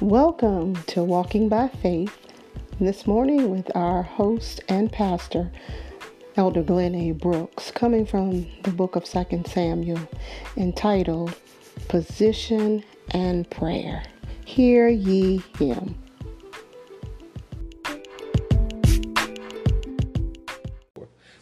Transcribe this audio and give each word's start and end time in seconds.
Welcome 0.00 0.76
to 0.84 1.02
Walking 1.02 1.48
by 1.48 1.66
Faith. 1.66 2.16
This 2.78 3.04
morning 3.04 3.50
with 3.50 3.68
our 3.74 4.04
host 4.04 4.60
and 4.68 4.92
pastor, 4.92 5.50
Elder 6.36 6.62
Glenn 6.62 6.94
A. 6.94 7.10
Brooks, 7.10 7.72
coming 7.72 8.06
from 8.06 8.46
the 8.62 8.70
book 8.70 8.94
of 8.94 9.04
2 9.04 9.42
Samuel, 9.44 9.98
entitled 10.56 11.34
Position 11.88 12.84
and 13.10 13.50
Prayer. 13.50 14.04
Hear 14.44 14.86
ye 14.86 15.42
him. 15.58 15.96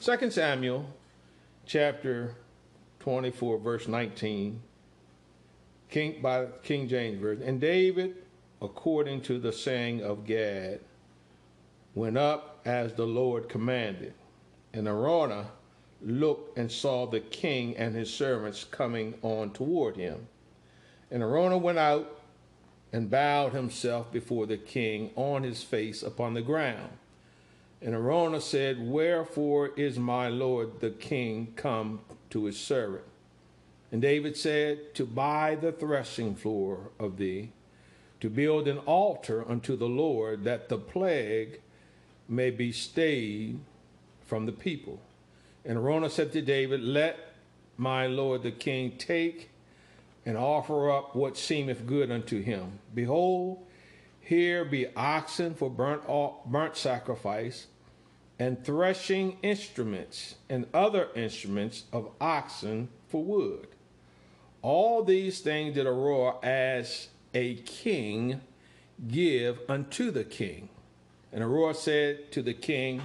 Second 0.01 0.33
Samuel 0.33 0.87
chapter 1.67 2.35
24, 3.01 3.59
verse 3.59 3.87
19, 3.87 4.63
King 5.91 6.23
by 6.23 6.47
King 6.63 6.89
James 6.89 7.21
Version. 7.21 7.47
And 7.47 7.61
David 7.61 8.17
according 8.61 9.21
to 9.23 9.39
the 9.39 9.53
saying 9.53 10.03
of 10.03 10.25
Gad, 10.25 10.81
went 11.95 12.19
up 12.19 12.61
as 12.65 12.95
the 12.95 13.07
Lord 13.07 13.49
commanded. 13.49 14.15
And 14.73 14.87
Araunah 14.87 15.47
looked 16.03 16.59
and 16.59 16.71
saw 16.71 17.07
the 17.07 17.21
king 17.21 17.77
and 17.77 17.95
his 17.95 18.13
servants 18.13 18.65
coming 18.65 19.15
on 19.23 19.51
toward 19.51 19.97
him. 19.97 20.29
And 21.11 21.23
Araunah 21.23 21.59
went 21.61 21.79
out 21.79 22.21
and 22.93 23.11
bowed 23.11 23.53
himself 23.53 24.13
before 24.13 24.47
the 24.47 24.57
king 24.57 25.11
on 25.17 25.43
his 25.43 25.63
face 25.63 26.03
upon 26.03 26.35
the 26.35 26.43
ground. 26.43 26.91
And 27.83 27.95
Araunah 27.95 28.41
said, 28.41 28.79
Wherefore 28.81 29.69
is 29.77 29.99
my 29.99 30.29
lord 30.29 30.81
the 30.81 30.91
king 30.91 31.53
come 31.57 32.01
to 32.31 32.45
his 32.45 32.59
servant? 32.59 33.05
And 33.93 34.03
David 34.03 34.37
said, 34.37 34.95
To 34.95 35.07
buy 35.07 35.55
the 35.55 35.73
threshing 35.73 36.35
floor 36.35 36.91
of 36.99 37.17
thee 37.17 37.53
to 38.21 38.31
build 38.31 38.69
an 38.69 38.79
altar 38.79 39.45
unto 39.49 39.77
the 39.77 39.89
Lord, 39.89 40.45
that 40.45 40.69
the 40.69 40.79
plague 40.79 41.61
may 42.29 42.51
be 42.51 42.73
stayed 42.73 43.61
from 44.25 44.47
the 44.47 44.53
people. 44.53 45.01
And 45.65 45.79
Araunah 45.79 46.11
said 46.11 46.33
to 46.33 46.43
David, 46.43 46.83
Let 46.83 47.19
my 47.77 48.07
lord 48.07 48.43
the 48.43 48.51
king 48.51 48.93
take 48.99 49.51
and 50.25 50.37
offer 50.37 50.91
up 50.91 51.15
what 51.15 51.37
seemeth 51.37 51.87
good 51.87 52.11
unto 52.11 52.43
him. 52.43 52.79
Behold, 52.95 53.65
here 54.21 54.65
be 54.65 54.89
oxen 54.97 55.55
for 55.55 55.71
burnt, 55.71 56.03
burnt 56.47 56.77
sacrifice, 56.77 57.67
and 58.39 58.65
threshing 58.65 59.39
instruments, 59.43 60.35
and 60.49 60.67
other 60.75 61.09
instruments 61.15 61.85
of 61.93 62.11
oxen 62.21 62.89
for 63.09 63.23
wood. 63.23 63.69
All 64.63 65.05
these 65.05 65.41
things 65.41 65.75
did 65.75 65.87
Araunah 65.87 66.43
as 66.43 67.09
a 67.37 67.55
king 67.57 68.41
give 69.07 69.61
unto 69.69 70.11
the 70.11 70.25
king. 70.25 70.71
And 71.33 71.45
Araunah 71.45 71.75
said 71.75 72.33
to 72.33 72.41
the 72.41 72.55
king, 72.55 73.03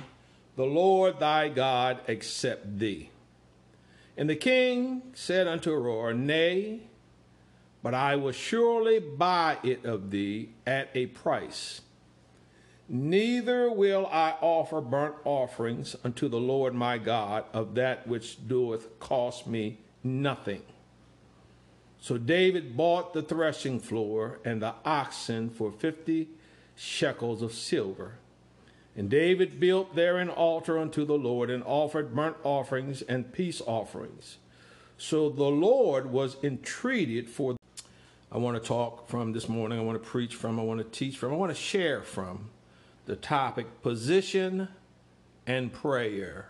The 0.56 0.66
Lord 0.66 1.20
thy 1.20 1.50
God 1.50 2.00
accept 2.08 2.80
thee. 2.80 3.10
And 4.16 4.30
the 4.30 4.38
king 4.38 5.02
said 5.14 5.48
unto 5.48 5.72
Araunah, 5.72 6.18
Nay, 6.18 6.80
but 7.84 7.94
I 7.94 8.16
will 8.16 8.32
surely 8.32 9.00
buy 9.00 9.58
it 9.64 9.84
of 9.84 10.12
thee 10.12 10.52
at 10.66 10.90
a 10.96 11.08
price. 11.08 11.82
Neither 12.88 13.70
will 13.70 14.08
I 14.08 14.36
offer 14.40 14.80
burnt 14.80 15.16
offerings 15.26 15.98
unto 16.06 16.30
the 16.30 16.40
Lord 16.40 16.74
my 16.74 16.98
God 16.98 17.44
of 17.54 17.76
that 17.76 18.08
which 18.08 18.48
doeth 18.48 18.98
cost 19.00 19.46
me 19.46 19.80
nothing. 20.04 20.62
So 22.02 22.18
David 22.18 22.76
bought 22.76 23.14
the 23.14 23.22
threshing 23.22 23.80
floor 23.80 24.40
and 24.44 24.60
the 24.60 24.74
oxen 24.84 25.52
for 25.52 25.72
50 25.72 26.28
shekels 26.76 27.44
of 27.44 27.54
silver. 27.54 28.16
And 28.98 29.08
David 29.08 29.60
built 29.60 29.96
there 29.96 30.18
an 30.18 30.28
altar 30.28 30.80
unto 30.80 31.06
the 31.06 31.18
Lord 31.18 31.52
and 31.52 31.64
offered 31.64 32.16
burnt 32.16 32.38
offerings 32.44 33.04
and 33.04 33.32
peace 33.32 33.62
offerings. 33.62 34.38
So 34.98 35.30
the 35.30 35.44
Lord 35.44 36.08
was 36.12 36.38
entreated 36.44 37.30
for. 37.30 37.56
I 38.32 38.40
want 38.40 38.62
to 38.62 38.68
talk 38.68 39.08
from 39.08 39.32
this 39.32 39.48
morning. 39.48 39.78
I 39.78 39.84
want 39.84 40.02
to 40.02 40.10
preach 40.10 40.36
from. 40.36 40.60
I 40.60 40.64
want 40.64 40.80
to 40.80 41.00
teach 41.00 41.18
from. 41.18 41.32
I 41.32 41.36
want 41.36 41.52
to 41.52 41.62
share 41.62 42.02
from 42.02 42.50
the 43.06 43.16
topic 43.16 43.84
position 43.84 44.70
and 45.46 45.72
prayer. 45.72 46.50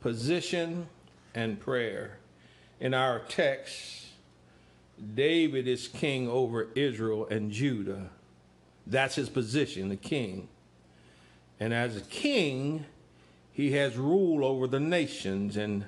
Position 0.00 0.88
and 1.34 1.58
prayer. 1.58 2.18
In 2.80 2.92
our 2.94 3.20
text, 3.20 4.11
David 5.14 5.66
is 5.66 5.88
king 5.88 6.28
over 6.28 6.68
Israel 6.74 7.26
and 7.28 7.50
Judah. 7.50 8.10
That's 8.86 9.16
his 9.16 9.28
position, 9.28 9.88
the 9.88 9.96
king. 9.96 10.48
And 11.58 11.74
as 11.74 11.96
a 11.96 12.00
king, 12.00 12.84
he 13.52 13.72
has 13.72 13.96
rule 13.96 14.44
over 14.44 14.66
the 14.66 14.80
nations 14.80 15.56
and 15.56 15.84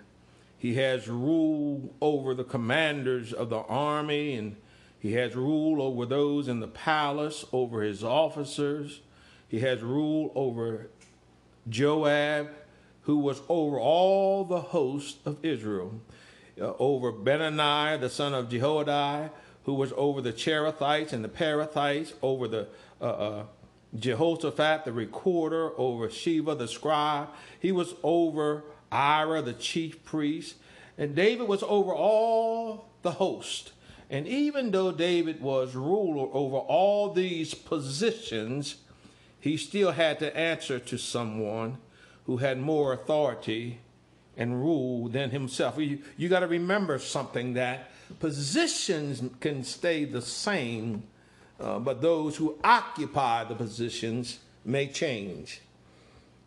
he 0.59 0.75
has 0.75 1.09
rule 1.09 1.95
over 2.01 2.35
the 2.35 2.45
commanders 2.45 3.33
of 3.33 3.51
the 3.51 3.61
army 3.61 4.35
and 4.35 4.57
he 4.99 5.13
has 5.13 5.37
rule 5.37 5.83
over 5.83 6.07
those 6.07 6.49
in 6.49 6.61
the 6.61 6.69
palace, 6.69 7.45
over 7.53 7.83
his 7.83 8.03
officers. 8.03 9.01
He 9.49 9.61
has 9.61 9.83
rule 9.83 10.33
over 10.35 10.89
Joab, 11.69 12.51
who 13.03 13.19
was 13.19 13.43
over 13.49 13.79
all 13.79 14.45
the 14.45 14.61
host 14.61 15.19
of 15.27 15.45
Israel 15.45 16.01
over 16.61 17.13
Benaiah, 17.13 17.99
the 17.99 18.11
son 18.11 18.35
of 18.35 18.49
Jehoiada, 18.49 19.31
who 19.65 19.75
was 19.75 19.93
over 19.97 20.21
the 20.21 20.33
Cherethites 20.33 21.13
and 21.13 21.25
the 21.25 21.29
Perethites, 21.29 22.13
over 22.23 22.49
the 22.49 22.69
uh, 23.01 23.05
uh, 23.05 23.45
Jehoshaphat, 23.99 24.85
the 24.85 24.93
recorder, 24.93 25.71
over 25.79 26.11
Sheba, 26.11 26.55
the 26.55 26.69
scribe. 26.69 27.29
He 27.59 27.73
was 27.73 27.95
over 28.03 28.65
Ira, 28.91 29.43
the 29.43 29.53
chief 29.53 30.05
priest. 30.05 30.57
And 30.99 31.15
David 31.15 31.49
was 31.49 31.63
over 31.63 31.93
all 31.93 32.89
the 33.03 33.13
host. 33.13 33.73
And 34.11 34.29
even 34.29 34.71
though 34.71 34.93
David 34.93 35.41
was 35.41 35.75
ruler 35.75 36.29
over 36.33 36.57
all 36.57 37.13
these 37.13 37.55
positions, 37.55 38.77
he 39.41 39.57
still 39.57 39.93
had 39.93 40.19
to 40.21 40.37
answer 40.37 40.79
to 40.79 40.99
someone 40.99 41.79
who 42.27 42.39
had 42.39 42.59
more 42.59 42.93
authority 42.93 43.81
and 44.37 44.61
rule 44.61 45.09
than 45.09 45.31
himself. 45.31 45.79
You, 45.79 46.01
you 46.17 46.29
got 46.29 46.41
to 46.41 46.47
remember 46.47 46.99
something 46.99 47.55
that 47.55 47.91
positions 48.19 49.23
can 49.41 49.65
stay 49.65 50.05
the 50.05 50.23
same, 50.23 51.05
uh, 51.61 51.79
but 51.79 52.03
those 52.03 52.37
who 52.37 52.59
occupy 52.65 53.45
the 53.45 53.55
positions 53.55 54.39
may 54.65 54.89
change. 54.89 55.61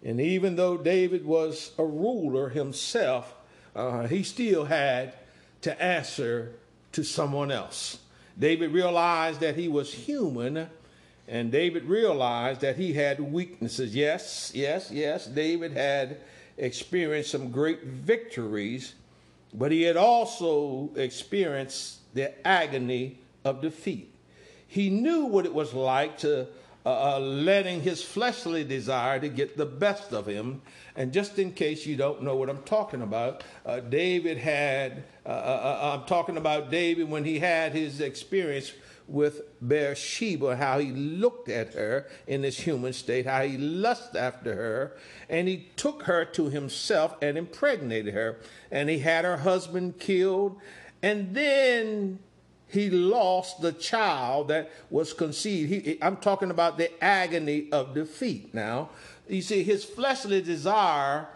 And 0.04 0.22
even 0.22 0.56
though 0.56 0.78
David 0.78 1.26
was 1.26 1.72
a 1.78 1.86
ruler 1.86 2.50
himself, 2.50 3.34
uh, 3.76 4.08
he 4.08 4.24
still 4.24 4.66
had 4.66 5.14
to 5.62 5.82
answer 5.82 6.54
to 6.92 7.04
someone 7.04 7.52
else. 7.52 8.00
David 8.38 8.72
realized 8.72 9.40
that 9.40 9.56
he 9.56 9.68
was 9.68 9.94
human, 9.94 10.70
and 11.28 11.52
David 11.52 11.86
realized 11.86 12.62
that 12.62 12.78
he 12.78 12.94
had 12.94 13.20
weaknesses. 13.20 13.96
Yes, 13.96 14.52
yes, 14.54 14.92
yes, 14.92 15.26
David 15.26 15.72
had 15.74 16.18
experienced 16.58 17.32
some 17.32 17.52
great 17.52 17.84
victories, 17.84 18.96
but 19.54 19.72
he 19.72 19.84
had 19.84 19.98
also 19.98 20.90
experienced 20.96 22.00
the 22.14 22.48
agony 22.48 23.20
of 23.44 23.62
defeat. 23.62 24.14
He 24.68 24.90
knew 24.90 25.26
what 25.26 25.46
it 25.46 25.54
was 25.54 25.74
like 25.74 26.18
to 26.20 26.48
uh, 26.88 27.18
uh, 27.18 27.20
letting 27.20 27.82
his 27.82 28.02
fleshly 28.02 28.64
desire 28.64 29.20
to 29.20 29.28
get 29.28 29.58
the 29.58 29.66
best 29.66 30.14
of 30.14 30.26
him. 30.26 30.62
And 30.96 31.12
just 31.12 31.38
in 31.38 31.52
case 31.52 31.86
you 31.86 31.98
don't 31.98 32.24
know 32.24 32.38
what 32.38 32.50
I'm 32.50 32.64
talking 32.64 33.02
about, 33.02 33.44
uh, 33.66 33.82
David 33.82 34.38
had, 34.38 35.04
uh, 35.26 35.30
uh, 35.30 35.32
uh, 35.32 35.98
I'm 36.00 36.08
talking 36.08 36.38
about 36.38 36.72
David 36.72 37.10
when 37.10 37.26
he 37.26 37.40
had 37.40 37.74
his 37.74 38.00
experience 38.00 38.72
with 39.08 39.42
Bathsheba, 39.62 40.58
how 40.58 40.80
he 40.80 40.92
looked 40.92 41.50
at 41.50 41.74
her 41.74 42.08
in 42.28 42.42
this 42.42 42.60
human 42.60 42.94
state, 42.94 43.26
how 43.26 43.44
he 43.44 43.58
lusted 43.58 44.18
after 44.18 44.54
her, 44.54 44.98
and 45.30 45.48
he 45.48 45.70
took 45.76 46.04
her 46.04 46.26
to 46.26 46.50
himself 46.50 47.16
and 47.22 47.38
impregnated 47.38 48.14
her, 48.14 48.38
and 48.70 48.90
he 48.90 49.00
had 49.00 49.24
her 49.24 49.38
husband 49.38 50.00
killed, 50.00 50.58
and 51.02 51.34
then 51.34 52.20
he 52.68 52.90
lost 52.90 53.62
the 53.62 53.72
child 53.72 54.50
that 54.50 54.70
was 54.90 55.14
conceived. 55.14 55.72
He, 55.72 55.98
I'm 56.02 56.18
talking 56.18 56.52
about 56.52 56.78
the 56.78 56.92
agony 57.04 57.70
of 57.72 57.94
defeat 57.94 58.54
now. 58.54 58.90
You 59.30 59.42
see, 59.42 59.64
his 59.64 59.86
fleshly 59.86 60.42
desire 60.42 61.28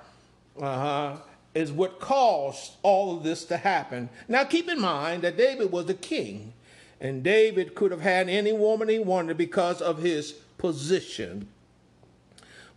uh-huh, 0.59 1.17
is 1.53 1.71
what 1.71 1.99
caused 1.99 2.73
all 2.83 3.15
of 3.15 3.23
this 3.23 3.45
to 3.45 3.57
happen. 3.57 4.09
Now, 4.27 4.43
keep 4.43 4.67
in 4.67 4.79
mind 4.79 5.23
that 5.23 5.37
David 5.37 5.71
was 5.71 5.85
the 5.85 5.93
king. 5.93 6.53
And 7.01 7.23
David 7.23 7.73
could 7.73 7.91
have 7.91 8.01
had 8.01 8.29
any 8.29 8.53
woman 8.53 8.87
he 8.87 8.99
wanted 8.99 9.35
because 9.35 9.81
of 9.81 9.97
his 9.97 10.33
position. 10.59 11.47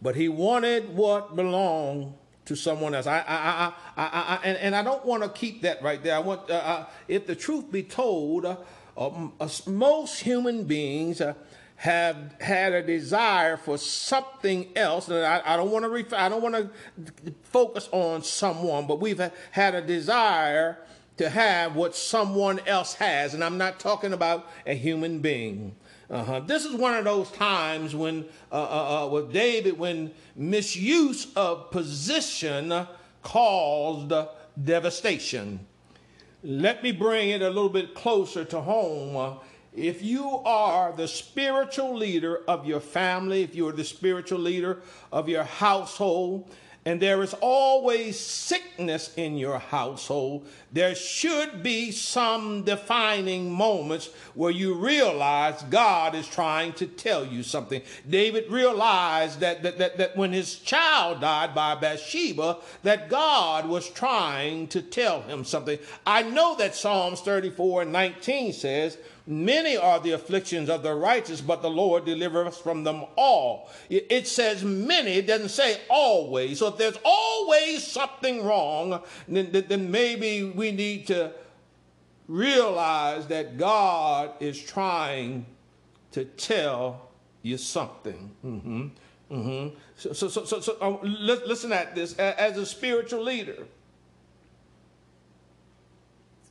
But 0.01 0.17
he 0.17 0.29
wanted 0.29 0.97
what 0.97 1.37
belonged 1.37 2.15
to 2.47 2.57
someone 2.57 2.95
else. 2.95 3.07
I, 3.07 3.19
I, 3.19 3.73
I, 3.97 4.05
I, 4.05 4.41
and, 4.43 4.59
and 4.59 4.77
I 4.77 4.83
don't 4.83 5.05
want 5.05 5.23
to 5.23 5.29
keep 5.29 5.63
that 5.63 5.83
right 5.83 6.03
there. 6.03 6.17
I 6.17 6.21
want, 6.21 6.51
uh, 6.51 6.55
uh, 6.55 6.87
if 7.07 7.27
the 7.27 7.37
truth 7.37 7.71
be 7.71 7.83
told, 7.83 8.47
uh, 8.47 8.57
uh, 8.97 9.29
most 9.67 10.21
human 10.21 10.65
beings 10.65 11.21
have 11.77 12.35
had 12.41 12.73
a 12.73 12.83
desire 12.83 13.59
for 13.59 13.77
something 13.77 14.69
else. 14.75 15.09
And 15.09 15.25
I, 15.25 15.57
don't 15.57 15.71
want 15.71 15.85
to 15.85 16.19
I 16.21 16.29
don't 16.31 16.43
want 16.43 16.55
to 16.55 16.71
focus 17.43 17.89
on 17.93 18.23
someone, 18.23 18.87
but 18.87 19.01
we've 19.01 19.21
had 19.51 19.75
a 19.75 19.83
desire 19.83 20.79
to 21.17 21.29
have 21.29 21.77
what 21.77 21.95
someone 21.95 22.61
else 22.67 22.95
has. 22.95 23.35
And 23.35 23.45
I'm 23.45 23.59
not 23.59 23.79
talking 23.79 24.13
about 24.13 24.51
a 24.67 24.75
human 24.75 25.21
being. 25.21 25.77
Uh-huh. 26.11 26.41
This 26.41 26.65
is 26.65 26.75
one 26.75 26.95
of 26.95 27.05
those 27.05 27.31
times 27.31 27.95
when, 27.95 28.27
uh, 28.53 28.55
uh, 28.55 29.05
uh 29.05 29.09
with 29.09 29.33
David, 29.33 29.79
when 29.79 30.13
misuse 30.37 31.33
of 31.35 31.71
position 31.71 32.87
caused 33.23 34.13
devastation. 34.63 35.67
Let 36.43 36.83
me 36.83 36.93
bring 36.93 37.31
it 37.31 37.43
a 37.43 37.49
little 37.49 37.71
bit 37.71 37.95
closer 37.95 38.45
to 38.45 38.61
home. 38.61 39.39
If 39.75 40.03
you 40.03 40.29
are 40.45 40.93
the 40.93 41.09
spiritual 41.09 41.97
leader 41.97 42.43
of 42.47 42.67
your 42.67 42.81
family, 42.81 43.43
if 43.43 43.57
you 43.57 43.67
are 43.69 43.73
the 43.73 43.85
spiritual 43.85 44.39
leader 44.39 44.83
of 45.11 45.29
your 45.29 45.43
household, 45.43 46.55
and 46.87 47.01
there 47.01 47.23
is 47.23 47.35
always 47.41 48.19
sickness 48.19 49.13
in 49.17 49.39
your 49.39 49.59
household, 49.59 50.47
there 50.71 50.95
should 50.95 51.63
be 51.63 51.91
some 51.91 52.63
defining 52.63 53.51
moments 53.51 54.11
where 54.35 54.51
you 54.51 54.75
realize 54.75 55.63
God 55.71 56.15
is 56.15 56.29
trying 56.29 56.75
to 56.75 56.87
tell 56.87 57.25
you 57.25 57.43
something. 57.43 57.81
David 58.09 58.51
realized 58.51 59.41
that, 59.41 59.63
that, 59.63 59.79
that, 59.79 59.97
that 59.97 60.17
when 60.17 60.33
his 60.33 60.57
child 60.57 61.23
died 61.23 61.55
by 61.55 61.75
Bathsheba, 61.75 62.59
that 62.83 63.09
God 63.09 63.67
was 63.67 63.89
trying 63.89 64.67
to 64.69 64.83
tell 64.83 65.23
him 65.23 65.45
something. 65.45 65.79
I 66.07 66.23
know 66.23 66.55
that 66.57 66.75
Psalms 66.75 67.21
34 67.23 67.83
and 67.83 67.93
19 67.93 68.53
says, 68.53 68.99
Many 69.27 69.77
are 69.79 70.01
the 70.01 70.11
afflictions 70.11 70.69
of 70.69 70.83
the 70.83 70.95
righteous, 70.95 71.41
but 71.41 71.63
the 71.63 71.71
Lord 71.71 72.05
delivers 72.05 72.49
us 72.49 72.59
from 72.59 72.85
them 72.85 73.05
all. 73.17 73.71
It 73.89 74.29
says 74.29 74.63
many, 74.63 75.13
it 75.13 75.27
doesn't 75.27 75.49
say 75.49 75.81
always. 75.89 76.59
So 76.59 76.69
if 76.69 76.77
there's 76.77 76.99
always 77.05 77.87
something 77.87 78.45
wrong, 78.45 79.03
then, 79.27 79.65
then 79.67 79.91
maybe 79.91 80.45
we 80.45 80.73
need 80.73 81.07
to 81.07 81.33
realize 82.29 83.27
that 83.29 83.57
God 83.57 84.33
is 84.41 84.63
trying 84.63 85.47
to 86.13 86.27
tell 86.27 87.09
you 87.41 87.57
something. 87.57 88.31
Mm-hmm. 88.45 88.89
Mm-hmm. 89.31 89.75
So, 89.97 90.13
so, 90.13 90.29
so, 90.29 90.45
so, 90.45 90.61
so 90.61 90.77
um, 90.83 90.99
listen 91.03 91.73
at 91.73 91.95
this. 91.95 92.15
As 92.19 92.59
a 92.59 92.67
spiritual 92.67 93.23
leader, 93.23 93.67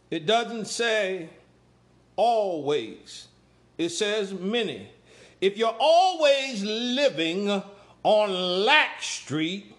it 0.09 0.25
doesn't 0.25 0.65
say 0.65 1.29
always. 2.15 3.27
It 3.77 3.89
says 3.89 4.33
many. 4.33 4.89
If 5.41 5.57
you're 5.57 5.75
always 5.79 6.63
living 6.63 7.63
on 8.03 8.65
Lack 8.65 9.01
Street 9.01 9.75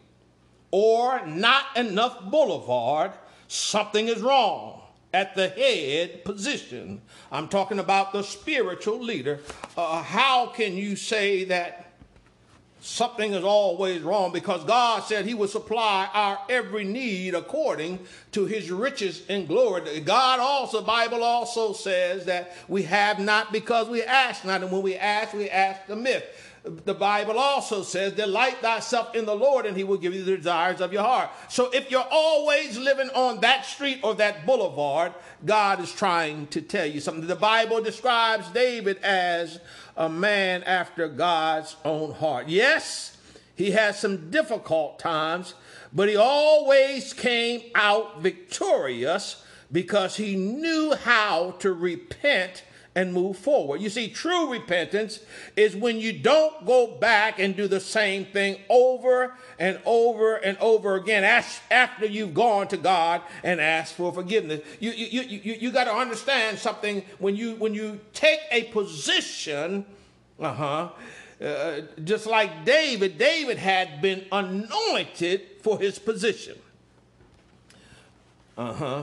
or 0.70 1.24
not 1.26 1.64
enough 1.76 2.22
Boulevard, 2.30 3.12
something 3.48 4.08
is 4.08 4.20
wrong 4.20 4.80
at 5.12 5.36
the 5.36 5.48
head 5.48 6.24
position. 6.24 7.00
I'm 7.30 7.48
talking 7.48 7.78
about 7.78 8.12
the 8.12 8.22
spiritual 8.22 9.00
leader. 9.00 9.40
Uh, 9.76 10.02
how 10.02 10.46
can 10.46 10.76
you 10.76 10.96
say 10.96 11.44
that 11.44 11.83
something 12.84 13.32
is 13.32 13.44
always 13.44 14.02
wrong 14.02 14.30
because 14.30 14.62
God 14.64 15.02
said 15.04 15.24
he 15.24 15.32
would 15.32 15.48
supply 15.48 16.06
our 16.12 16.38
every 16.50 16.84
need 16.84 17.34
according 17.34 17.98
to 18.32 18.44
his 18.44 18.70
riches 18.70 19.22
and 19.30 19.48
glory. 19.48 20.00
God 20.00 20.38
also, 20.38 20.82
Bible 20.82 21.24
also 21.24 21.72
says 21.72 22.26
that 22.26 22.54
we 22.68 22.82
have 22.82 23.18
not 23.18 23.52
because 23.52 23.88
we 23.88 24.02
ask 24.02 24.44
not. 24.44 24.62
And 24.62 24.70
when 24.70 24.82
we 24.82 24.96
ask, 24.96 25.32
we 25.32 25.48
ask 25.48 25.86
the 25.86 25.96
myth. 25.96 26.24
The 26.64 26.94
Bible 26.94 27.38
also 27.38 27.82
says, 27.82 28.14
Delight 28.14 28.56
thyself 28.62 29.14
in 29.14 29.26
the 29.26 29.36
Lord, 29.36 29.66
and 29.66 29.76
he 29.76 29.84
will 29.84 29.98
give 29.98 30.14
you 30.14 30.24
the 30.24 30.36
desires 30.36 30.80
of 30.80 30.94
your 30.94 31.02
heart. 31.02 31.28
So 31.50 31.70
if 31.70 31.90
you're 31.90 32.06
always 32.10 32.78
living 32.78 33.10
on 33.10 33.40
that 33.40 33.66
street 33.66 34.00
or 34.02 34.14
that 34.14 34.46
boulevard, 34.46 35.12
God 35.44 35.80
is 35.80 35.92
trying 35.92 36.46
to 36.48 36.62
tell 36.62 36.86
you 36.86 37.00
something. 37.00 37.26
The 37.26 37.36
Bible 37.36 37.82
describes 37.82 38.48
David 38.48 38.96
as 39.02 39.60
a 39.94 40.08
man 40.08 40.62
after 40.62 41.06
God's 41.06 41.76
own 41.84 42.12
heart. 42.14 42.48
Yes, 42.48 43.18
he 43.54 43.72
had 43.72 43.94
some 43.94 44.30
difficult 44.30 44.98
times, 44.98 45.52
but 45.92 46.08
he 46.08 46.16
always 46.16 47.12
came 47.12 47.60
out 47.74 48.22
victorious 48.22 49.44
because 49.70 50.16
he 50.16 50.34
knew 50.34 50.94
how 50.94 51.50
to 51.58 51.74
repent 51.74 52.64
and 52.94 53.12
move 53.12 53.36
forward. 53.36 53.80
You 53.80 53.90
see, 53.90 54.08
true 54.08 54.52
repentance 54.52 55.20
is 55.56 55.74
when 55.74 55.98
you 55.98 56.12
don't 56.12 56.64
go 56.64 56.86
back 56.86 57.38
and 57.38 57.56
do 57.56 57.66
the 57.66 57.80
same 57.80 58.24
thing 58.24 58.56
over 58.68 59.34
and 59.58 59.80
over 59.84 60.36
and 60.36 60.56
over 60.58 60.94
again 60.94 61.24
after 61.24 62.06
you've 62.06 62.34
gone 62.34 62.68
to 62.68 62.76
God 62.76 63.22
and 63.42 63.60
asked 63.60 63.94
for 63.94 64.12
forgiveness. 64.12 64.60
You, 64.78 64.92
you, 64.92 65.22
you, 65.22 65.40
you, 65.42 65.54
you 65.54 65.70
got 65.72 65.84
to 65.84 65.94
understand 65.94 66.58
something 66.58 67.02
when 67.18 67.34
you, 67.34 67.56
when 67.56 67.74
you 67.74 68.00
take 68.12 68.40
a 68.52 68.64
position, 68.64 69.84
uh-huh, 70.38 70.90
uh, 71.42 71.80
just 72.04 72.26
like 72.26 72.64
David, 72.64 73.18
David 73.18 73.58
had 73.58 74.00
been 74.00 74.24
anointed 74.30 75.42
for 75.62 75.80
his 75.80 75.98
position. 75.98 76.56
Uh-huh. 78.56 79.02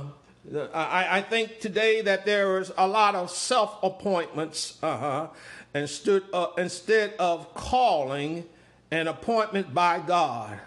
I, 0.73 1.17
I 1.17 1.21
think 1.21 1.59
today 1.59 2.01
that 2.01 2.25
there 2.25 2.59
is 2.59 2.71
a 2.77 2.87
lot 2.87 3.15
of 3.15 3.29
self 3.29 3.77
appointments 3.83 4.79
uh-huh, 4.81 5.27
instead, 5.73 6.23
uh, 6.33 6.47
instead 6.57 7.13
of 7.19 7.53
calling 7.53 8.45
an 8.89 9.07
appointment 9.07 9.73
by 9.73 9.99
God. 9.99 10.59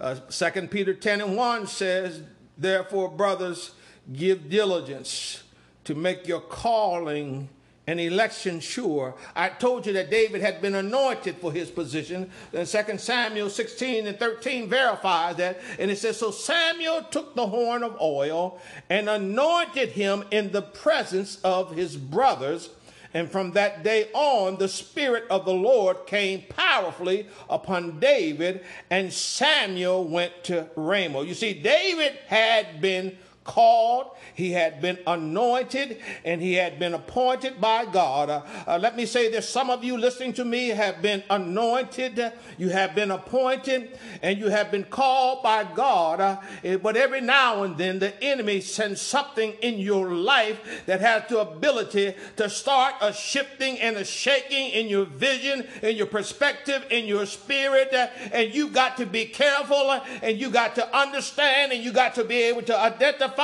Uh, 0.00 0.14
2 0.14 0.68
Peter 0.68 0.94
10 0.94 1.20
and 1.20 1.36
1 1.36 1.66
says, 1.66 2.22
Therefore, 2.56 3.08
brothers, 3.08 3.72
give 4.12 4.48
diligence 4.48 5.42
to 5.84 5.94
make 5.94 6.26
your 6.26 6.40
calling 6.40 7.48
and 7.88 7.98
election 7.98 8.60
sure. 8.60 9.14
I 9.34 9.48
told 9.48 9.86
you 9.86 9.94
that 9.94 10.10
David 10.10 10.42
had 10.42 10.60
been 10.60 10.74
anointed 10.74 11.36
for 11.38 11.50
his 11.50 11.70
position. 11.70 12.30
And 12.52 12.68
2 12.68 12.98
Samuel 12.98 13.48
16 13.48 14.06
and 14.06 14.18
13 14.18 14.68
verifies 14.68 15.36
that. 15.36 15.58
And 15.78 15.90
it 15.90 15.96
says, 15.96 16.18
So 16.18 16.30
Samuel 16.30 17.04
took 17.04 17.34
the 17.34 17.46
horn 17.46 17.82
of 17.82 17.98
oil 17.98 18.60
and 18.90 19.08
anointed 19.08 19.88
him 19.88 20.24
in 20.30 20.52
the 20.52 20.60
presence 20.60 21.40
of 21.42 21.74
his 21.74 21.96
brothers. 21.96 22.68
And 23.14 23.30
from 23.30 23.52
that 23.52 23.82
day 23.84 24.10
on, 24.12 24.58
the 24.58 24.68
Spirit 24.68 25.24
of 25.30 25.46
the 25.46 25.54
Lord 25.54 26.06
came 26.06 26.42
powerfully 26.50 27.26
upon 27.48 28.00
David, 28.00 28.66
and 28.90 29.10
Samuel 29.10 30.04
went 30.04 30.44
to 30.44 30.68
Ramah. 30.76 31.24
You 31.24 31.32
see, 31.32 31.54
David 31.54 32.18
had 32.26 32.82
been 32.82 33.16
called, 33.48 34.10
he 34.34 34.52
had 34.52 34.82
been 34.82 34.98
anointed, 35.06 35.98
and 36.22 36.40
he 36.42 36.52
had 36.52 36.78
been 36.78 36.92
appointed 36.92 37.58
by 37.60 37.86
God. 37.86 38.28
Uh, 38.28 38.42
uh, 38.66 38.78
let 38.78 38.94
me 38.94 39.06
say 39.06 39.30
this 39.30 39.48
some 39.48 39.70
of 39.70 39.82
you 39.82 39.96
listening 39.96 40.34
to 40.34 40.44
me 40.44 40.68
have 40.68 41.00
been 41.00 41.24
anointed, 41.30 42.30
you 42.58 42.68
have 42.68 42.94
been 42.94 43.10
appointed, 43.10 43.98
and 44.22 44.38
you 44.38 44.48
have 44.48 44.70
been 44.70 44.84
called 44.84 45.42
by 45.42 45.64
God. 45.64 46.20
Uh, 46.20 46.76
but 46.76 46.94
every 46.96 47.22
now 47.22 47.62
and 47.62 47.78
then, 47.78 47.98
the 47.98 48.22
enemy 48.22 48.60
sends 48.60 49.00
something 49.00 49.54
in 49.62 49.78
your 49.78 50.12
life 50.12 50.84
that 50.84 51.00
has 51.00 51.22
the 51.30 51.40
ability 51.40 52.14
to 52.36 52.50
start 52.50 52.96
a 53.00 53.14
shifting 53.14 53.80
and 53.80 53.96
a 53.96 54.04
shaking 54.04 54.68
in 54.70 54.88
your 54.88 55.06
vision, 55.06 55.66
in 55.82 55.96
your 55.96 56.06
perspective, 56.06 56.84
in 56.90 57.06
your 57.06 57.24
spirit. 57.24 57.94
And 58.30 58.54
you 58.54 58.68
got 58.68 58.98
to 58.98 59.06
be 59.06 59.24
careful, 59.24 60.02
and 60.22 60.38
you 60.38 60.50
got 60.50 60.74
to 60.74 60.96
understand, 60.96 61.72
and 61.72 61.82
you 61.82 61.92
got 61.92 62.14
to 62.16 62.24
be 62.24 62.42
able 62.42 62.62
to 62.62 62.78
identify 62.78 63.37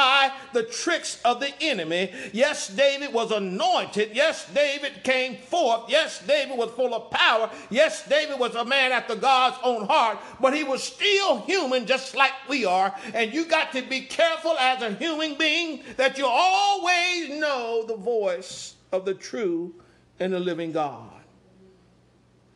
the 0.53 0.65
tricks 0.65 1.21
of 1.25 1.41
the 1.41 1.53
enemy. 1.61 2.13
Yes, 2.33 2.69
David 2.69 3.13
was 3.13 3.31
anointed. 3.31 4.11
Yes, 4.13 4.47
David 4.53 5.05
came 5.05 5.37
forth. 5.37 5.85
Yes, 5.89 6.23
David 6.27 6.57
was 6.59 6.71
full 6.71 6.95
of 6.95 7.11
power. 7.11 7.51
Yes, 7.71 8.07
David 8.09 8.39
was 8.39 8.55
a 8.55 8.65
man 8.65 8.93
after 8.93 9.15
God's 9.15 9.57
own 9.63 9.87
heart, 9.87 10.19
but 10.41 10.55
he 10.55 10.65
was 10.65 10.83
still 10.83 11.41
human 11.43 11.87
just 11.87 12.17
like 12.17 12.33
we 12.49 12.65
are. 12.65 12.95
And 13.15 13.33
you 13.33 13.47
got 13.47 13.73
to 13.73 13.83
be 13.83 14.03
careful 14.03 14.57
as 14.59 14.83
a 14.83 14.93
human 14.95 15.37
being 15.37 15.83
that 15.97 16.19
you 16.19 16.27
always 16.27 17.31
know 17.31 17.85
the 17.87 17.97
voice 17.97 18.75
of 18.93 19.05
the 19.05 19.15
true 19.15 19.75
and 20.21 20.33
the 20.33 20.41
living 20.41 20.73
God. 20.73 21.24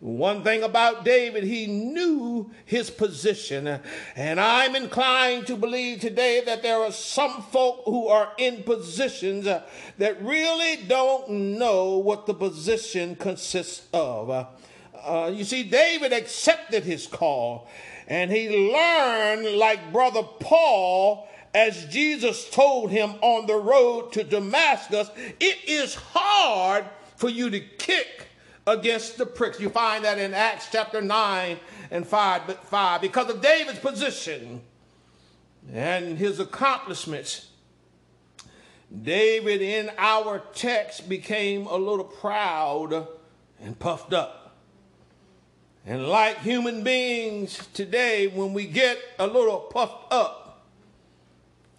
One 0.00 0.44
thing 0.44 0.62
about 0.62 1.04
David, 1.04 1.42
he 1.42 1.66
knew 1.66 2.52
his 2.64 2.88
position. 2.88 3.80
And 4.14 4.38
I'm 4.40 4.76
inclined 4.76 5.48
to 5.48 5.56
believe 5.56 6.00
today 6.00 6.40
that 6.46 6.62
there 6.62 6.78
are 6.78 6.92
some 6.92 7.42
folk 7.42 7.82
who 7.84 8.06
are 8.06 8.32
in 8.38 8.62
positions 8.62 9.44
that 9.44 10.22
really 10.22 10.84
don't 10.86 11.30
know 11.58 11.98
what 11.98 12.26
the 12.26 12.34
position 12.34 13.16
consists 13.16 13.88
of. 13.92 14.30
Uh, 14.94 15.32
you 15.34 15.42
see, 15.42 15.64
David 15.64 16.12
accepted 16.12 16.84
his 16.84 17.08
call 17.08 17.68
and 18.06 18.30
he 18.30 18.72
learned, 18.72 19.56
like 19.56 19.92
Brother 19.92 20.22
Paul, 20.22 21.28
as 21.52 21.86
Jesus 21.86 22.48
told 22.50 22.90
him 22.90 23.14
on 23.20 23.46
the 23.46 23.56
road 23.56 24.12
to 24.12 24.22
Damascus, 24.22 25.10
it 25.40 25.58
is 25.66 25.94
hard 25.94 26.84
for 27.16 27.28
you 27.28 27.50
to 27.50 27.58
kick 27.58 28.27
against 28.68 29.18
the 29.18 29.26
pricks. 29.26 29.58
You 29.60 29.70
find 29.70 30.04
that 30.04 30.18
in 30.18 30.34
Acts 30.34 30.68
chapter 30.70 31.00
9 31.00 31.58
and 31.90 32.06
5, 32.06 32.42
5 32.42 33.00
because 33.00 33.30
of 33.30 33.40
David's 33.40 33.78
position 33.78 34.60
and 35.72 36.18
his 36.18 36.38
accomplishments. 36.38 37.46
David 39.02 39.60
in 39.60 39.90
our 39.98 40.42
text 40.54 41.08
became 41.08 41.66
a 41.66 41.76
little 41.76 42.04
proud 42.04 43.06
and 43.60 43.78
puffed 43.78 44.12
up. 44.12 44.56
And 45.86 46.06
like 46.06 46.40
human 46.40 46.82
beings 46.82 47.66
today, 47.72 48.28
when 48.28 48.52
we 48.52 48.66
get 48.66 48.98
a 49.18 49.26
little 49.26 49.58
puffed 49.58 50.12
up 50.12 50.66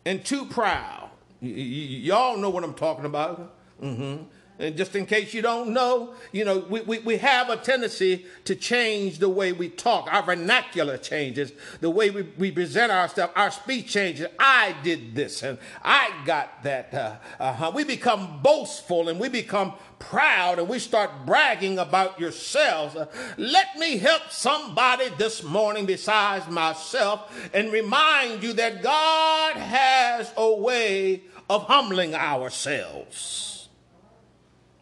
and 0.05 0.24
too 0.24 0.46
proud, 0.46 1.10
y'all 1.41 2.38
know 2.38 2.50
what 2.50 2.63
I'm 2.63 2.74
talking 2.74 3.05
about. 3.05 3.55
Mm-hmm. 3.81 4.24
And 4.60 4.75
just 4.75 4.94
in 4.94 5.06
case 5.06 5.34
you 5.34 5.42
don't 5.42 5.70
know, 5.70 6.13
you 6.34 6.44
know, 6.44 6.58
we, 6.58 6.82
we, 6.82 7.00
we 7.00 7.18
have 7.18 7.50
a 7.50 7.56
tendency 7.56 8.25
to 8.44 8.56
change 8.56 9.20
the 9.20 9.30
way 9.30 9.54
we 9.54 9.70
talk. 9.70 10.13
Our 10.13 10.22
vernacular 10.22 10.98
changes, 10.98 11.54
the 11.80 11.89
way 11.89 12.10
we, 12.10 12.24
we 12.38 12.51
present 12.51 12.92
ourselves, 12.92 13.32
our 13.38 13.51
speech 13.51 13.88
changes. 13.88 14.28
I 14.38 14.75
did 14.84 15.16
this 15.16 15.44
and 15.44 15.60
I 15.82 16.12
got 16.25 16.63
that. 16.63 16.94
Uh, 16.94 17.16
uh-huh. 17.39 17.72
We 17.74 17.86
become 17.86 18.42
boastful 18.44 19.08
and 19.08 19.18
we 19.18 19.30
become 19.30 19.74
proud 19.98 20.60
and 20.60 20.68
we 20.68 20.80
start 20.80 21.25
bragging 21.25 21.80
about 21.80 22.20
yourselves. 22.20 22.98
Uh, 22.98 23.06
let 23.38 23.78
me 23.78 23.98
help 23.98 24.30
somebody 24.30 25.08
this 25.18 25.42
morning 25.42 25.86
besides 25.86 26.50
myself 26.50 27.50
and 27.54 27.72
remind 27.72 28.44
you 28.44 28.51
that 28.54 28.84
God 28.84 29.56
has 29.56 30.34
a 30.36 30.54
way 30.54 31.24
of 31.50 31.63
humbling 31.63 32.13
ourselves. 32.13 33.59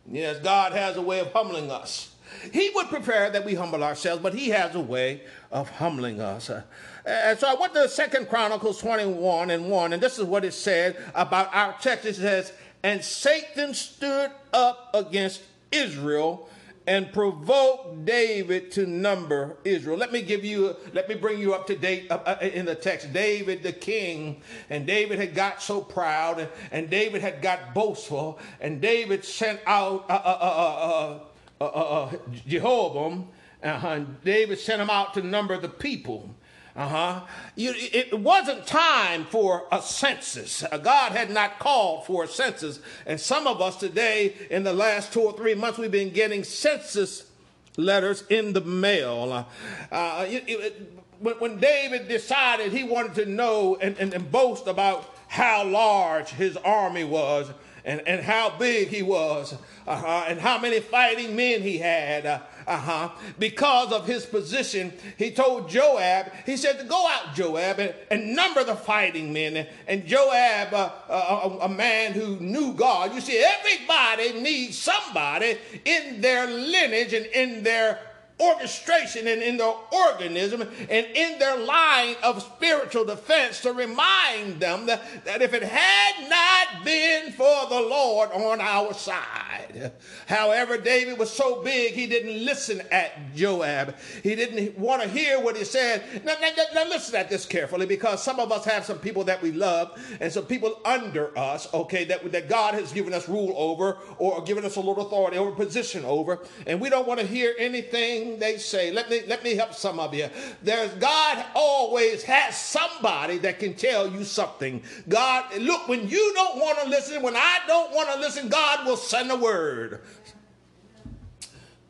Yes, 0.10 0.40
God 0.40 0.74
has 0.74 0.96
a 0.96 1.02
way 1.02 1.20
of 1.20 1.32
humbling 1.34 1.70
us. 1.70 2.14
He 2.54 2.70
would 2.76 2.88
prepare 2.88 3.30
that 3.30 3.46
we 3.46 3.56
humble 3.56 3.84
ourselves, 3.84 4.22
but 4.22 4.34
he 4.34 4.50
has 4.50 4.76
a 4.76 4.80
way 4.80 5.22
of 5.52 5.70
humbling 5.70 6.22
us. 6.22 6.50
Uh, 6.50 6.64
and 7.06 7.40
so 7.40 7.48
I 7.48 7.56
went 7.56 7.74
to 7.74 7.88
Second 7.90 8.30
Chronicles 8.30 8.80
21 8.82 9.50
and 9.50 9.70
1, 9.70 9.94
and 9.94 10.02
this 10.02 10.18
is 10.18 10.26
what 10.26 10.44
it 10.46 10.54
said 10.54 10.98
about 11.16 11.54
our 11.54 11.76
text. 11.80 12.06
It 12.06 12.16
says, 12.16 12.54
And 12.84 13.04
Satan 13.04 13.74
stood 13.74 14.32
up 14.54 14.92
against 14.94 15.42
Israel 15.72 16.50
and 16.88 17.12
provoke 17.12 18.06
David 18.06 18.72
to 18.72 18.88
number 18.88 19.58
Israel. 19.66 19.98
Let 19.98 20.14
me 20.14 20.22
give 20.22 20.46
you, 20.46 20.76
let 20.94 21.10
me 21.10 21.16
bring 21.16 21.38
you 21.38 21.54
up 21.54 21.68
to 21.68 21.76
date 21.76 22.10
uh, 22.10 22.20
uh, 22.26 22.38
in 22.42 22.66
the 22.66 22.76
text. 22.76 23.12
David, 23.12 23.62
the 23.62 23.74
king, 23.74 24.42
and 24.70 24.88
David 24.88 25.20
had 25.20 25.36
got 25.36 25.62
so 25.62 25.82
proud, 25.82 26.48
and, 26.72 26.90
David 26.90 27.22
had 27.22 27.42
got 27.42 27.74
boastful, 27.74 28.40
and 28.62 28.80
David 28.80 29.26
sent 29.26 29.60
out 29.66 30.10
uh, 30.10 30.14
uh, 30.14 31.20
uh, 31.60 31.66
uh 31.66 32.12
Jehoram, 32.48 33.28
and 33.62 34.24
David 34.24 34.58
sent 34.58 34.82
him 34.82 34.90
out 34.90 35.14
to 35.16 35.22
number 35.22 35.58
the 35.58 35.68
people. 35.68 36.34
Uh-huh. 36.78 37.22
You, 37.56 37.74
it 37.76 38.20
wasn't 38.20 38.68
time 38.68 39.26
for 39.26 39.68
a 39.72 39.82
census. 39.82 40.64
Uh, 40.64 40.78
God 40.78 41.12
had 41.12 41.32
not 41.32 41.58
called 41.58 42.06
for 42.06 42.26
a 42.26 42.28
census. 42.28 42.80
And 43.08 43.20
some 43.20 43.48
of 43.48 43.62
us 43.62 43.78
today, 43.78 44.36
in 44.52 44.62
the 44.62 44.74
last 44.74 45.12
two 45.12 45.22
or 45.22 45.34
three 45.34 45.56
months, 45.56 45.80
we've 45.80 45.90
been 45.90 46.12
getting 46.12 46.44
census 46.44 47.32
letters 47.78 48.24
in 48.30 48.54
the 48.54 48.62
mail. 48.62 49.34
Uh, 49.34 49.44
uh, 49.92 50.26
it, 50.28 50.44
it, 50.48 50.94
when, 51.20 51.58
David 51.58 52.08
decided 52.08 52.72
he 52.72 52.84
wanted 52.84 53.16
to 53.16 53.26
know 53.26 53.76
and, 53.82 53.98
and, 53.98 54.14
and 54.14 54.32
boast 54.32 54.68
about 54.68 55.16
how 55.28 55.66
large 55.66 56.30
his 56.30 56.58
army 56.58 57.04
was, 57.04 57.50
and, 57.86 58.02
and 58.06 58.22
how 58.22 58.56
big 58.58 58.90
he 58.90 59.02
was 59.02 59.56
uh-huh, 59.88 60.26
and 60.28 60.40
how 60.40 60.60
many 60.60 60.80
fighting 60.80 61.36
men 61.36 61.62
he 61.62 61.78
had. 61.78 62.26
Uh, 62.26 62.40
uh-huh. 62.68 63.10
Because 63.40 63.94
of 63.94 64.06
his 64.06 64.26
position, 64.26 64.92
he 65.18 65.32
told 65.32 65.70
Joab, 65.70 66.32
he 66.46 66.58
said, 66.58 66.78
to 66.80 66.86
go 66.86 67.08
out, 67.08 67.34
Joab, 67.34 67.80
and, 67.80 67.96
and 68.12 68.36
number 68.36 68.64
the 68.66 68.76
fighting 68.76 69.32
men. 69.32 69.66
And 69.88 70.06
Joab, 70.06 70.74
uh, 70.74 70.92
uh, 71.10 71.50
a, 71.62 71.66
a 71.66 71.70
man 71.70 72.12
who 72.12 72.38
knew 72.42 72.74
God, 72.74 73.16
you 73.16 73.22
see, 73.22 73.42
everybody 73.42 74.42
needs 74.42 74.78
somebody 74.78 75.58
in 75.86 76.20
their 76.20 76.46
lineage 76.46 77.14
and 77.14 77.26
in 77.28 77.64
their 77.64 78.00
orchestration 78.40 79.28
and 79.28 79.42
in 79.42 79.58
their 79.58 79.74
organism 79.92 80.62
and 80.62 81.06
in 81.16 81.40
their 81.40 81.58
line 81.58 82.16
of 82.24 82.42
spiritual 82.42 83.04
defense 83.04 83.62
to 83.62 83.74
remind 83.74 84.60
them 84.60 84.86
that, 84.86 85.02
that 85.26 85.42
if 85.42 85.54
it 85.54 85.64
had 85.64 86.30
not 86.30 86.86
been 86.86 87.32
for 87.32 87.68
the 87.70 87.82
Lord 87.82 88.32
on 88.32 88.62
our 88.62 88.94
side. 88.94 89.92
However, 90.28 90.78
David 90.78 91.18
was 91.18 91.32
so 91.32 91.64
big, 91.64 91.94
he 91.94 92.06
didn't 92.06 92.46
listen 92.46 92.82
at 92.92 93.36
Joab. 93.36 93.96
He 94.22 94.36
didn't 94.36 94.78
want 94.78 95.02
to 95.02 95.08
hear 95.08 95.40
what 95.40 95.58
he 95.58 95.64
said. 95.64 96.04
Now, 96.24 96.36
now, 96.40 96.50
now 96.74 96.86
listen 96.86 97.16
at 97.16 97.30
this 97.30 97.46
carefully 97.46 97.86
because 97.86 98.24
some 98.24 98.40
of 98.40 98.52
us 98.52 98.66
have 98.66 98.86
some 98.86 99.00
people 99.00 99.24
that 99.26 99.42
we 99.42 99.52
love 99.52 100.00
and 100.20 100.32
some 100.32 100.46
people 100.46 100.80
under 100.86 101.38
us, 101.38 101.72
okay, 101.74 102.06
that, 102.06 102.32
that 102.32 102.50
God 102.50 102.76
has 102.76 102.92
given 102.92 103.14
us 103.14 103.28
rule 103.28 103.54
over 103.56 103.98
or 104.20 104.44
given 104.44 104.64
us 104.64 104.76
a 104.76 104.80
little 104.80 105.06
authority 105.08 105.38
over, 105.38 105.52
position 105.52 106.06
over, 106.06 106.40
and 106.66 106.80
we 106.80 106.90
don't 106.90 107.08
want 107.08 107.20
to 107.20 107.26
hear 107.26 107.56
anything 107.58 108.27
they 108.36 108.58
say. 108.58 108.92
Let 108.92 109.10
me 109.10 109.22
let 109.28 109.44
me 109.44 109.56
help 109.56 109.74
some 109.74 110.00
of 110.00 110.14
you. 110.14 110.30
There's 110.62 110.92
God 110.96 111.46
always 111.56 112.24
has 112.24 112.58
somebody 112.58 113.38
that 113.40 113.60
can 113.60 113.74
tell 113.74 114.12
you 114.12 114.24
something. 114.26 114.84
God, 115.08 115.46
look, 115.58 115.88
when 115.88 116.10
you 116.10 116.34
don't 116.36 116.60
want 116.60 116.80
to 116.80 116.90
listen, 116.90 117.22
when 117.22 117.36
I 117.36 117.60
don't 117.66 117.94
want 117.94 118.10
to 118.14 118.20
listen, 118.20 118.50
God 118.50 118.86
will 118.86 118.98
send 118.98 119.32
a 119.32 119.38
word. 119.38 120.02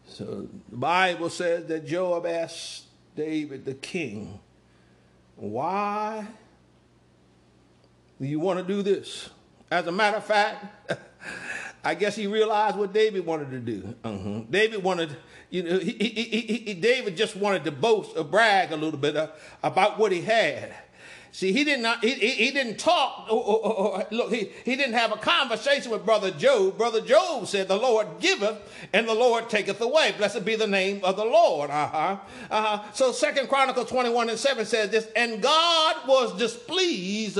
So 0.05 0.47
the 0.69 0.77
Bible 0.77 1.29
says 1.29 1.65
that 1.65 1.85
Job 1.85 2.25
asked 2.25 2.85
David 3.15 3.65
the 3.65 3.73
king, 3.73 4.39
Why 5.35 6.27
do 8.19 8.27
you 8.27 8.39
want 8.39 8.59
to 8.59 8.65
do 8.65 8.81
this? 8.81 9.29
As 9.69 9.85
a 9.85 9.91
matter 9.91 10.17
of 10.17 10.25
fact, 10.25 10.91
I 11.83 11.95
guess 11.95 12.15
he 12.15 12.27
realized 12.27 12.77
what 12.77 12.93
David 12.93 13.25
wanted 13.25 13.51
to 13.51 13.59
do. 13.59 13.95
Uh-huh. 14.03 14.41
David 14.49 14.83
wanted 14.83 15.15
you 15.49 15.63
know, 15.63 15.79
he, 15.79 15.91
he, 15.91 16.41
he, 16.65 16.73
David 16.73 17.15
just 17.15 17.35
wanted 17.35 17.63
to 17.65 17.71
boast 17.71 18.17
or 18.17 18.23
brag 18.23 18.71
a 18.71 18.75
little 18.75 18.99
bit 18.99 19.15
uh, 19.15 19.27
about 19.63 19.97
what 19.97 20.11
he 20.11 20.21
had. 20.21 20.73
See, 21.31 21.51
he 21.51 21.63
did 21.63 21.81
not. 21.81 22.03
He, 22.03 22.13
he, 22.13 22.51
didn't 22.51 22.79
talk. 22.79 23.27
Or, 23.29 23.43
or, 23.43 23.73
or, 23.73 24.07
look, 24.11 24.33
he, 24.33 24.49
he 24.65 24.75
didn't 24.75 24.95
have 24.95 25.11
a 25.11 25.17
conversation 25.17 25.91
with 25.91 26.03
brother 26.03 26.31
Job. 26.31 26.77
Brother 26.77 26.99
Job 26.99 27.47
said, 27.47 27.67
"The 27.67 27.77
Lord 27.77 28.07
giveth, 28.19 28.57
and 28.91 29.07
the 29.07 29.13
Lord 29.13 29.47
taketh 29.47 29.79
away. 29.79 30.15
Blessed 30.17 30.43
be 30.43 30.55
the 30.55 30.67
name 30.67 31.01
of 31.03 31.15
the 31.15 31.25
Lord." 31.25 31.69
Uh 31.69 31.87
huh. 31.87 32.17
Uh 32.49 32.61
huh. 32.61 32.83
So, 32.93 33.11
Second 33.11 33.49
Chronicles 33.49 33.87
twenty-one 33.89 34.29
and 34.29 34.39
seven 34.39 34.65
says 34.65 34.89
this, 34.89 35.07
and 35.15 35.41
God 35.41 36.07
was 36.07 36.35
displeased 36.37 37.39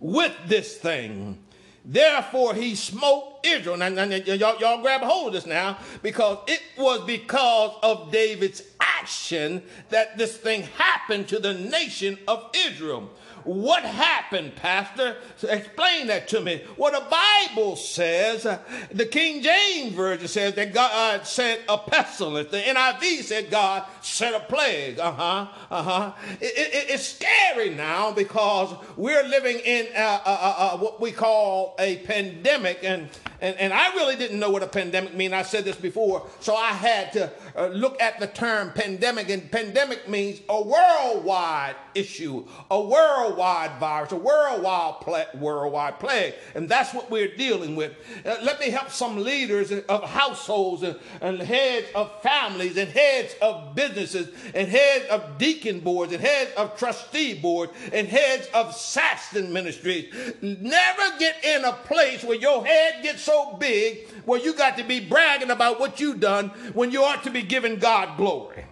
with 0.00 0.34
this 0.46 0.78
thing. 0.78 1.38
Therefore, 1.84 2.54
he 2.54 2.74
smote 2.74 3.33
Israel. 3.44 3.76
Now, 3.76 3.88
now, 3.88 4.04
y'all, 4.04 4.58
y'all 4.58 4.82
grab 4.82 5.02
a 5.02 5.06
hold 5.06 5.28
of 5.28 5.32
this 5.34 5.46
now 5.46 5.78
because 6.02 6.38
it 6.46 6.62
was 6.76 7.04
because 7.06 7.76
of 7.82 8.10
David's 8.10 8.62
action 8.80 9.62
that 9.90 10.16
this 10.16 10.36
thing 10.36 10.62
happened 10.78 11.28
to 11.28 11.38
the 11.38 11.54
nation 11.54 12.18
of 12.26 12.50
Israel. 12.54 13.10
What 13.44 13.82
happened, 13.82 14.56
Pastor? 14.56 15.16
Explain 15.42 16.06
that 16.06 16.28
to 16.28 16.40
me. 16.40 16.62
What 16.76 16.94
the 16.94 17.04
Bible 17.10 17.76
says, 17.76 18.44
the 18.90 19.04
King 19.04 19.42
James 19.42 19.92
Version 19.92 20.28
says 20.28 20.54
that 20.54 20.72
God 20.72 21.20
uh, 21.20 21.24
sent 21.24 21.60
a 21.68 21.76
pestilence. 21.76 22.50
The 22.50 22.62
NIV 22.62 23.22
said 23.22 23.50
God 23.50 23.84
sent 24.00 24.34
a 24.34 24.40
plague. 24.40 24.98
Uh 24.98 25.12
huh. 25.12 25.46
Uh 25.70 25.82
huh. 25.82 26.12
It, 26.40 26.54
it, 26.56 26.90
it's 26.90 27.18
scary 27.18 27.74
now 27.74 28.12
because 28.12 28.74
we're 28.96 29.24
living 29.24 29.58
in 29.58 29.88
uh, 29.94 30.20
uh, 30.24 30.54
uh, 30.56 30.78
what 30.78 30.98
we 31.02 31.12
call 31.12 31.74
a 31.78 31.98
pandemic, 31.98 32.78
and, 32.82 33.10
and 33.44 33.56
and 33.58 33.72
I 33.72 33.94
really 33.94 34.16
didn't 34.16 34.38
know 34.38 34.50
what 34.50 34.62
a 34.62 34.66
pandemic 34.66 35.14
means. 35.14 35.34
I 35.34 35.42
said 35.42 35.64
this 35.64 35.76
before, 35.76 36.26
so 36.40 36.56
I 36.56 36.70
had 36.70 37.12
to 37.12 37.30
look 37.72 38.00
at 38.00 38.18
the 38.18 38.26
term 38.26 38.72
pandemic, 38.72 39.28
and 39.28 39.50
pandemic 39.50 40.08
means 40.08 40.40
a 40.48 40.62
worldwide 40.62 41.76
issue, 41.94 42.46
a 42.70 42.80
worldwide 42.80 43.78
virus, 43.78 44.12
a 44.12 44.16
worldwide, 44.16 44.94
worldwide 45.34 46.00
plague. 46.00 46.34
And 46.54 46.68
that's 46.68 46.94
what 46.94 47.10
we're 47.10 47.34
dealing 47.36 47.76
with. 47.76 47.92
Uh, 48.24 48.36
let 48.42 48.58
me 48.60 48.70
help 48.70 48.90
some 48.90 49.22
leaders 49.22 49.72
of 49.72 50.04
households 50.04 50.82
and, 50.82 50.96
and 51.20 51.40
heads 51.40 51.86
of 51.94 52.10
families 52.22 52.76
and 52.76 52.90
heads 52.90 53.34
of 53.42 53.74
businesses 53.74 54.34
and 54.54 54.68
heads 54.68 55.06
of 55.10 55.38
deacon 55.38 55.80
boards 55.80 56.12
and 56.12 56.20
heads 56.20 56.50
of 56.56 56.76
trustee 56.78 57.34
boards 57.34 57.72
and 57.92 58.08
heads 58.08 58.48
of 58.54 58.74
Saxton 58.74 59.52
ministries. 59.52 60.12
Never 60.40 61.18
get 61.18 61.44
in 61.44 61.64
a 61.64 61.72
place 61.72 62.24
where 62.24 62.38
your 62.38 62.64
head 62.64 63.02
gets 63.02 63.22
so 63.22 63.33
big 63.58 64.08
where 64.24 64.40
you 64.40 64.54
got 64.54 64.76
to 64.78 64.84
be 64.84 65.00
bragging 65.00 65.50
about 65.50 65.80
what 65.80 66.00
you've 66.00 66.20
done 66.20 66.48
when 66.72 66.90
you 66.90 67.02
ought 67.02 67.22
to 67.24 67.30
be 67.30 67.42
giving 67.42 67.78
God 67.78 68.16
glory. 68.16 68.64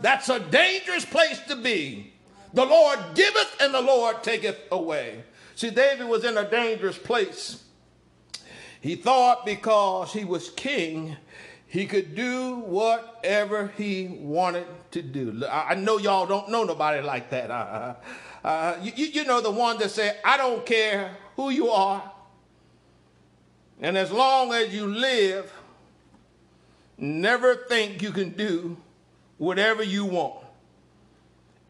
That's 0.00 0.28
a 0.28 0.38
dangerous 0.38 1.04
place 1.04 1.40
to 1.48 1.56
be. 1.56 2.12
The 2.54 2.64
Lord 2.64 2.98
giveth 3.14 3.56
and 3.60 3.74
the 3.74 3.80
Lord 3.80 4.22
taketh 4.22 4.58
away. 4.70 5.24
See, 5.54 5.70
David 5.70 6.08
was 6.08 6.24
in 6.24 6.38
a 6.38 6.48
dangerous 6.48 6.98
place. 6.98 7.64
He 8.80 8.94
thought 8.94 9.44
because 9.44 10.12
he 10.12 10.24
was 10.24 10.50
king, 10.50 11.16
he 11.66 11.86
could 11.86 12.14
do 12.14 12.60
whatever 12.60 13.72
he 13.76 14.06
wanted 14.20 14.66
to 14.92 15.02
do. 15.02 15.44
I 15.50 15.74
know 15.74 15.98
y'all 15.98 16.26
don't 16.26 16.48
know 16.48 16.64
nobody 16.64 17.02
like 17.02 17.28
that. 17.30 17.50
Uh, 17.50 17.94
uh, 18.44 18.76
you, 18.82 19.06
you 19.06 19.24
know 19.24 19.40
the 19.40 19.50
one 19.50 19.78
that 19.78 19.90
say, 19.90 20.16
I 20.24 20.36
don't 20.36 20.64
care 20.64 21.16
who 21.36 21.50
you 21.50 21.70
are. 21.70 22.10
And 23.80 23.96
as 23.96 24.10
long 24.10 24.52
as 24.52 24.74
you 24.74 24.86
live, 24.86 25.52
never 26.96 27.54
think 27.54 28.02
you 28.02 28.10
can 28.10 28.30
do 28.30 28.76
whatever 29.38 29.82
you 29.82 30.04
want 30.04 30.44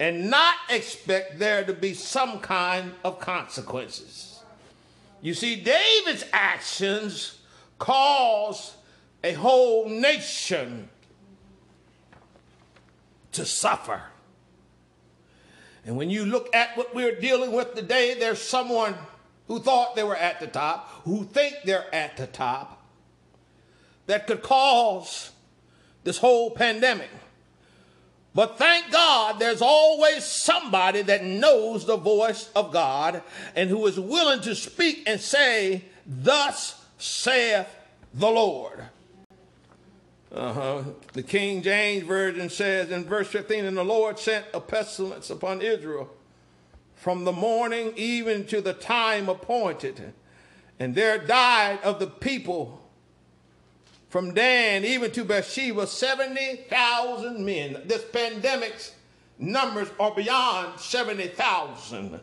and 0.01 0.31
not 0.31 0.55
expect 0.71 1.39
there 1.39 1.65
to 1.65 1.73
be 1.73 1.93
some 1.93 2.41
kind 2.41 2.93
of 3.05 3.21
consequences. 3.21 4.41
You 5.21 5.35
see, 5.35 5.57
David's 5.57 6.25
actions 6.33 7.39
caused 7.79 8.75
a 9.25 9.33
whole 9.33 9.89
nation 9.89 10.89
to 13.33 13.45
suffer. 13.45 14.03
And 15.85 15.97
when 15.97 16.11
you 16.11 16.25
look 16.25 16.55
at 16.55 16.77
what 16.77 16.95
we're 16.95 17.19
dealing 17.19 17.53
with 17.53 17.75
today, 17.75 18.15
there's 18.19 18.41
someone 18.41 18.95
who 19.49 19.59
thought 19.59 19.97
they 19.97 20.05
were 20.05 20.17
at 20.17 20.39
the 20.41 20.47
top, 20.47 20.89
who 21.05 21.25
think 21.25 21.57
they're 21.65 21.93
at 21.95 22.17
the 22.17 22.27
top, 22.27 22.83
that 24.07 24.27
could 24.27 24.43
cause 24.43 25.33
this 26.05 26.19
whole 26.19 26.51
pandemic. 26.51 27.11
But 28.35 28.59
thank 28.59 28.93
God 28.93 29.39
there's 29.41 29.63
always 29.63 30.25
somebody 30.25 31.03
that 31.03 31.25
knows 31.25 31.87
the 31.87 31.97
voice 31.97 32.51
of 32.55 32.73
God 32.73 33.23
and 33.57 33.69
who 33.69 33.87
is 33.87 33.99
willing 33.99 34.41
to 34.43 34.55
speak 34.55 35.03
and 35.07 35.21
say, 35.21 35.85
Thus 36.07 36.85
saith 36.99 37.75
the 38.15 38.31
Lord. 38.31 38.85
Uh-huh. 40.31 40.83
The 41.15 41.23
King 41.23 41.63
James 41.63 42.05
Version 42.05 42.51
says 42.51 42.91
in 42.91 43.05
verse 43.05 43.29
15, 43.29 43.65
And 43.65 43.77
the 43.77 43.85
Lord 43.85 44.19
sent 44.19 44.45
a 44.53 44.61
pestilence 44.61 45.31
upon 45.31 45.63
Israel 45.63 46.11
from 46.99 47.25
the 47.25 47.33
morning 47.33 47.93
even 47.97 48.45
to 48.47 48.61
the 48.61 48.73
time 48.75 49.29
appointed. 49.29 50.13
And 50.79 50.95
there 50.95 51.19
died 51.19 51.79
of 51.83 51.99
the 51.99 52.07
people 52.07 52.83
from 54.09 54.35
Dan 54.35 54.85
even 54.85 55.11
to 55.13 55.25
Beersheba 55.25 55.87
70,000 55.87 57.45
men. 57.45 57.83
This 57.87 58.05
pandemic's 58.05 58.95
numbers 59.39 59.89
are 60.01 60.15
beyond 60.15 60.81
70,000. 60.81 62.21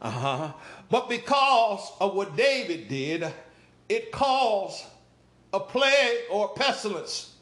Uh-huh. 0.00 0.52
But 0.90 1.08
because 1.08 1.92
of 2.00 2.14
what 2.14 2.36
David 2.36 2.88
did, 2.88 3.32
it 3.88 4.10
caused 4.10 4.84
a 5.52 5.60
plague 5.60 6.18
or 6.30 6.48
pestilence 6.50 7.34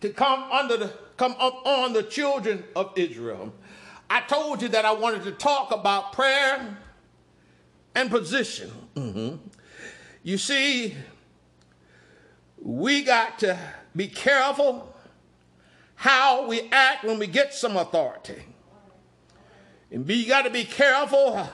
to 0.00 0.10
come 0.10 0.42
under 0.50 0.76
the 0.76 0.92
come 1.16 1.34
up 1.40 1.66
on 1.66 1.92
the 1.92 2.02
children 2.02 2.64
of 2.76 2.92
Israel. 2.96 3.52
I 4.10 4.20
told 4.22 4.62
you 4.62 4.68
that 4.68 4.84
I 4.84 4.92
wanted 4.92 5.24
to 5.24 5.32
talk 5.32 5.70
about 5.72 6.12
prayer 6.12 6.78
and 7.94 8.10
position. 8.10 8.70
Mm-hmm. 8.94 9.36
You 10.22 10.38
see, 10.38 10.94
we 12.60 13.02
got 13.02 13.38
to 13.40 13.58
be 13.94 14.08
careful 14.08 14.94
how 15.94 16.46
we 16.46 16.68
act 16.70 17.04
when 17.04 17.18
we 17.18 17.26
get 17.26 17.52
some 17.52 17.76
authority. 17.76 18.42
And 19.90 20.06
be, 20.06 20.14
you 20.14 20.28
got 20.28 20.42
to 20.42 20.50
be 20.50 20.64
careful 20.64 21.48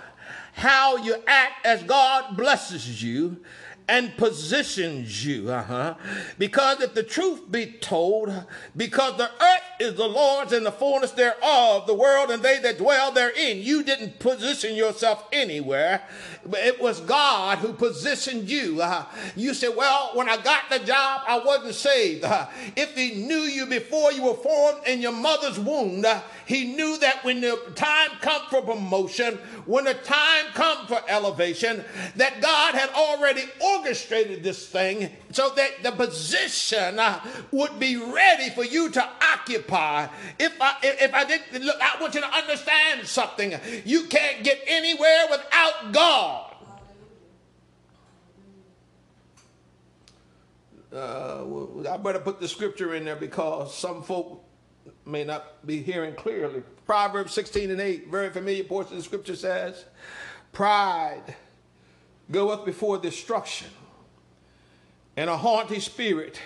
how 0.53 0.97
you 0.97 1.17
act 1.27 1.67
as 1.67 1.83
God 1.83 2.37
blesses 2.37 3.03
you 3.03 3.43
and 3.87 4.17
positions 4.17 5.27
you. 5.27 5.51
Uh-huh. 5.51 5.95
Because 6.39 6.81
if 6.81 6.95
the 6.95 7.03
truth 7.03 7.51
be 7.51 7.67
told, 7.67 8.33
because 8.77 9.17
the 9.19 9.25
earth 9.25 9.63
is 9.79 9.95
the 9.95 10.09
Lord's 10.09 10.53
and 10.53 10.65
the 10.65 10.73
fullness 10.73 11.11
thereof, 11.13 11.87
the 11.87 11.95
world 11.95 12.31
and 12.31 12.43
they 12.43 12.59
that 12.61 12.79
dwell 12.79 13.13
therein, 13.13 13.59
you 13.59 13.83
didn't 13.83 14.19
position 14.19 14.75
yourself 14.75 15.27
anywhere. 15.33 16.03
It 16.53 16.81
was 16.81 17.01
God 17.01 17.59
who 17.59 17.73
positioned 17.73 18.49
you. 18.49 18.81
Uh, 18.81 19.05
you 19.37 19.53
said, 19.55 19.77
Well, 19.77 20.11
when 20.15 20.29
I 20.29 20.37
got 20.39 20.71
the 20.71 20.79
job, 20.79 21.23
I 21.27 21.39
wasn't 21.45 21.75
saved. 21.75 22.25
Uh, 22.25 22.47
if 22.77 22.95
He 22.95 23.27
knew 23.27 23.35
you 23.37 23.67
before 23.67 24.13
you 24.13 24.25
were 24.25 24.35
formed 24.35 24.87
in 24.87 25.01
your 25.01 25.13
mother's 25.13 25.59
womb, 25.59 26.05
uh, 26.05 26.21
He 26.47 26.75
knew 26.75 26.99
that 26.99 27.25
when 27.25 27.41
the 27.41 27.59
time 27.75 28.11
comes 28.21 28.45
for 28.51 28.63
promotion, 28.63 29.39
when 29.67 29.85
the 29.85 29.95
time 29.95 30.47
comes 30.55 30.89
for 30.89 31.01
elevation, 31.09 31.85
that 32.17 32.41
God 32.41 32.75
had 32.75 32.91
already 32.91 33.45
orchestrated 33.79 34.43
this 34.43 34.67
thing 34.67 35.11
so 35.31 35.51
that 35.51 35.83
the 35.83 35.93
position 35.93 36.99
uh, 36.99 37.21
would 37.51 37.79
be 37.79 37.97
ready 37.97 38.51
for 38.51 38.65
you 38.65 38.91
to 38.91 39.09
occupy. 39.33 40.09
If 40.39 40.61
I, 40.61 40.77
if 40.83 41.15
I 41.15 41.25
didn't 41.25 41.65
look, 41.65 41.77
I 41.81 42.01
want 42.01 42.15
you 42.15 42.21
to 42.21 42.35
understand 42.35 43.07
something. 43.07 43.55
You 43.85 44.05
can't 44.05 44.45
get 44.45 44.61
anywhere 44.67 45.27
without 45.31 45.93
God. 45.93 46.51
Uh, 50.93 51.91
I 51.91 51.97
better 51.97 52.21
put 52.21 52.41
the 52.41 52.47
scripture 52.47 52.95
in 52.95 53.05
there 53.05 53.17
because 53.17 53.77
some 53.77 54.03
folk 54.03 54.45
may 55.05 55.25
not 55.25 55.67
be 55.67 55.83
hearing 55.83 56.15
clearly. 56.15 56.63
Proverbs 56.87 57.33
16 57.33 57.71
and 57.71 57.81
8, 57.81 58.09
very 58.09 58.31
familiar 58.31 58.65
portion 58.65 58.93
of 58.93 58.99
the 58.99 59.05
scripture 59.05 59.35
says, 59.35 59.85
Pride 60.53 61.35
goeth 62.31 62.65
before 62.65 62.99
destruction, 62.99 63.69
and 65.17 65.31
a 65.31 65.37
haughty 65.37 65.81
spirit 65.81 66.41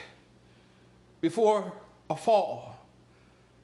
before 1.20 1.72
a 2.10 2.16
fall. 2.16 2.76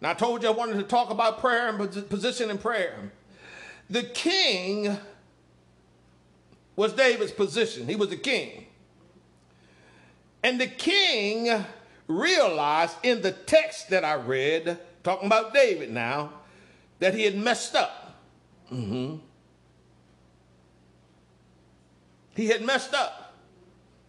Now, 0.01 0.11
I 0.11 0.15
told 0.15 0.43
you 0.43 0.49
I 0.49 0.53
wanted 0.53 0.75
to 0.75 0.83
talk 0.83 1.11
about 1.11 1.41
prayer 1.41 1.69
and 1.69 2.11
position 2.11 2.51
in 2.51 2.59
prayer. 2.59 3.13
The 3.89 4.03
king 4.03 4.97
was 6.77 6.93
David's 6.93 7.33
position, 7.33 7.87
he 7.87 7.97
was 7.97 8.09
the 8.09 8.17
king. 8.17 8.67
And 10.43 10.61
the 10.61 10.67
king 10.67 11.65
realized 12.07 12.97
in 13.03 13.23
the 13.23 13.33
text 13.33 13.91
that 13.91 14.05
I 14.05 14.15
read, 14.15 14.79
talking 15.03 15.27
about 15.27 15.55
David 15.55 15.91
now, 15.91 16.33
that 16.99 17.15
he 17.15 17.25
had 17.25 17.37
messed 17.37 17.75
up. 17.75 18.21
Mm-hmm. 18.71 19.17
He 22.35 22.49
had 22.49 22.63
messed 22.63 22.95
up. 22.95 23.35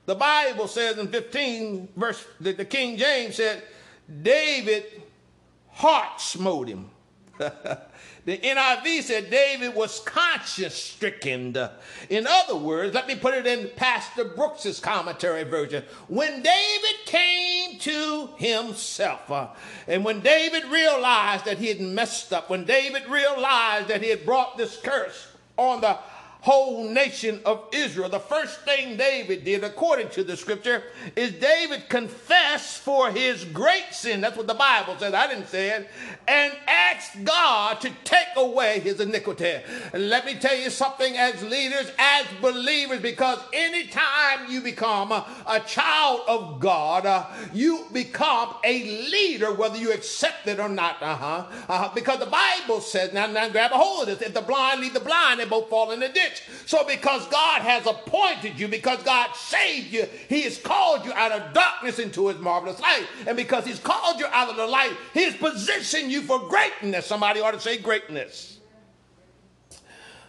The 0.06 0.16
Bible 0.16 0.68
says 0.68 0.98
in 0.98 1.08
15, 1.08 1.90
verse, 1.96 2.26
that 2.42 2.58
the 2.58 2.66
King 2.66 2.98
James 2.98 3.36
said, 3.36 3.64
David 4.22 4.86
heart 5.70 6.22
smote 6.22 6.68
him. 6.68 6.90
The 8.26 8.40
NIV 8.40 9.04
said 9.04 9.30
David 9.30 9.76
was 9.76 10.00
conscience 10.00 10.74
stricken. 10.74 11.56
In 12.10 12.26
other 12.26 12.56
words, 12.56 12.96
let 12.96 13.08
me 13.08 13.16
put 13.16 13.36
it 13.36 13.46
in 13.46 13.70
Pastor 13.76 14.24
Brooks's 14.24 14.80
commentary 14.80 15.44
version. 15.44 15.84
When 16.08 16.42
David 16.42 17.06
came 17.06 17.78
to 17.80 18.30
himself, 18.38 19.30
uh, 19.30 19.50
and 19.88 20.04
when 20.04 20.22
David 20.22 20.66
realized 20.66 21.46
that 21.46 21.60
he 21.60 21.68
had 21.68 21.80
messed 21.80 22.34
up, 22.34 22.50
when 22.50 22.66
David 22.66 23.08
realized 23.08 23.90
that 23.90 24.02
he 24.02 24.10
had 24.10 24.26
brought 24.26 24.58
this 24.58 24.76
curse 24.78 25.28
on 25.56 25.82
the 25.82 25.96
whole 26.46 26.88
nation 26.88 27.42
of 27.44 27.64
Israel. 27.72 28.08
The 28.08 28.20
first 28.20 28.62
thing 28.62 28.98
David 28.98 29.44
did, 29.44 29.64
according 29.64 30.10
to 30.10 30.24
the 30.24 30.38
scripture, 30.38 30.84
is 31.16 31.32
David 31.32 31.90
confessed 31.90 32.82
for 32.82 33.10
his 33.10 33.44
great 33.46 33.88
sin. 33.90 34.22
That's 34.22 34.38
what 34.38 34.46
the 34.46 34.54
Bible 34.54 34.96
says. 35.00 35.16
I 35.16 35.26
didn't 35.28 35.48
say 35.48 35.72
it. 35.72 35.90
And 36.28 36.54
asked 36.68 37.24
God 37.24 37.82
to 37.82 37.90
take 38.04 38.28
away 38.36 38.80
his 38.80 39.00
iniquity. 39.00 39.56
And 39.92 40.08
let 40.08 40.24
me 40.24 40.36
tell 40.36 40.56
you 40.56 40.70
something 40.70 41.18
as 41.18 41.42
leaders, 41.42 41.92
as 41.98 42.28
believers, 42.40 43.02
because 43.02 43.40
anytime 43.52 44.46
you 44.48 44.62
become 44.62 45.12
a, 45.12 45.26
child 45.66 46.22
of 46.28 46.60
God, 46.60 47.08
uh, 47.08 47.26
you 47.54 47.86
become 47.92 48.54
a 48.64 48.84
leader, 49.10 49.52
whether 49.52 49.78
you 49.78 49.92
accept 49.92 50.48
it 50.48 50.60
or 50.60 50.70
not. 50.70 51.02
Uh-huh. 51.02 51.46
uh-huh. 51.68 51.90
Because 51.96 52.20
the 52.20 52.28
Bible 52.28 52.82
says, 52.82 53.14
now, 53.14 53.26
now 53.26 53.50
grab 53.50 53.72
a 53.72 53.78
hold 53.78 54.08
of 54.08 54.20
this. 54.20 54.28
If 54.28 54.36
the 54.36 54.42
blind 54.42 54.82
lead 54.82 54.94
the 54.94 55.00
blind, 55.00 55.40
they 55.40 55.46
both 55.46 55.70
fall 55.70 55.90
in 55.90 56.02
the 56.02 56.10
ditch. 56.10 56.35
So, 56.66 56.86
because 56.86 57.28
God 57.28 57.62
has 57.62 57.86
appointed 57.86 58.60
you, 58.60 58.68
because 58.68 59.02
God 59.04 59.36
saved 59.36 59.94
you, 59.94 60.08
He 60.30 60.42
has 60.44 60.58
called 60.58 61.06
you 61.06 61.14
out 61.14 61.32
of 61.32 61.54
darkness 61.54 62.00
into 62.00 62.28
His 62.28 62.40
marvelous 62.40 62.80
light. 62.80 63.06
And 63.28 63.38
because 63.38 63.66
He's 63.66 63.80
called 63.80 64.20
you 64.20 64.26
out 64.32 64.50
of 64.50 64.56
the 64.56 64.68
light, 64.68 64.96
He's 65.14 65.36
positioned 65.36 66.12
you 66.12 66.22
for 66.22 66.40
greatness. 66.48 67.06
Somebody 67.06 67.40
ought 67.40 67.52
to 67.52 67.60
say 67.60 67.78
greatness. 67.78 68.60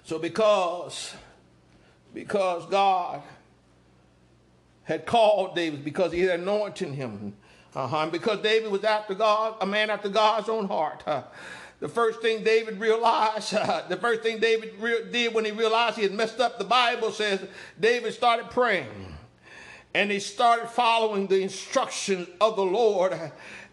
So, 0.05 0.19
because, 0.19 1.14
because 2.14 2.66
God 2.66 3.23
had 4.87 5.05
called 5.05 5.55
David, 5.55 5.85
because 5.85 6.12
He 6.12 6.22
had 6.22 6.40
anointed 6.40 6.88
him, 6.88 7.35
uh-huh, 7.75 8.05
and 8.05 8.12
because 8.12 8.40
David 8.40 8.72
was 8.72 8.85
after 8.85 9.14
God, 9.14 9.57
a 9.61 9.66
man 9.66 9.90
after 9.90 10.09
God's 10.09 10.49
own 10.49 10.66
heart. 10.66 11.03
Uh, 11.07 11.22
the 11.79 11.88
first 11.88 12.22
thing 12.22 12.42
David 12.42 12.81
realized, 12.81 13.53
uh, 13.55 13.83
the 13.88 13.99
first 13.99 14.22
thing 14.22 14.38
David 14.38 14.75
re- 14.79 15.05
did 15.11 15.35
when 15.35 15.44
he 15.44 15.51
realized 15.51 15.96
he 15.96 16.03
had 16.03 16.12
messed 16.12 16.40
up, 16.40 16.59
the 16.59 16.64
Bible 16.64 17.12
says 17.12 17.44
David 17.79 18.14
started 18.14 18.51
praying 18.51 19.16
and 19.94 20.11
he 20.11 20.20
started 20.20 20.68
following 20.68 21.27
the 21.27 21.42
instructions 21.42 22.29
of 22.40 22.57
the 22.57 22.64
Lord 22.64 23.18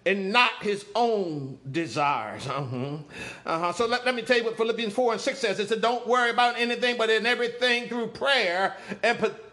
and 0.05 0.33
not 0.33 0.51
his 0.61 0.85
own 0.95 1.57
desires. 1.71 2.45
Uh-huh. 2.47 2.97
Uh-huh. 3.45 3.71
So 3.71 3.87
let, 3.87 4.05
let 4.05 4.15
me 4.15 4.21
tell 4.21 4.37
you 4.37 4.43
what 4.43 4.57
Philippians 4.57 4.93
4 4.93 5.13
and 5.13 5.21
6 5.21 5.39
says. 5.39 5.59
It 5.59 5.69
said, 5.69 5.81
Don't 5.81 6.05
worry 6.07 6.29
about 6.29 6.57
anything, 6.57 6.97
but 6.97 7.09
in 7.09 7.25
everything 7.25 7.87
through 7.87 8.07
prayer 8.07 8.75
and 9.01 9.17
petition 9.17 9.52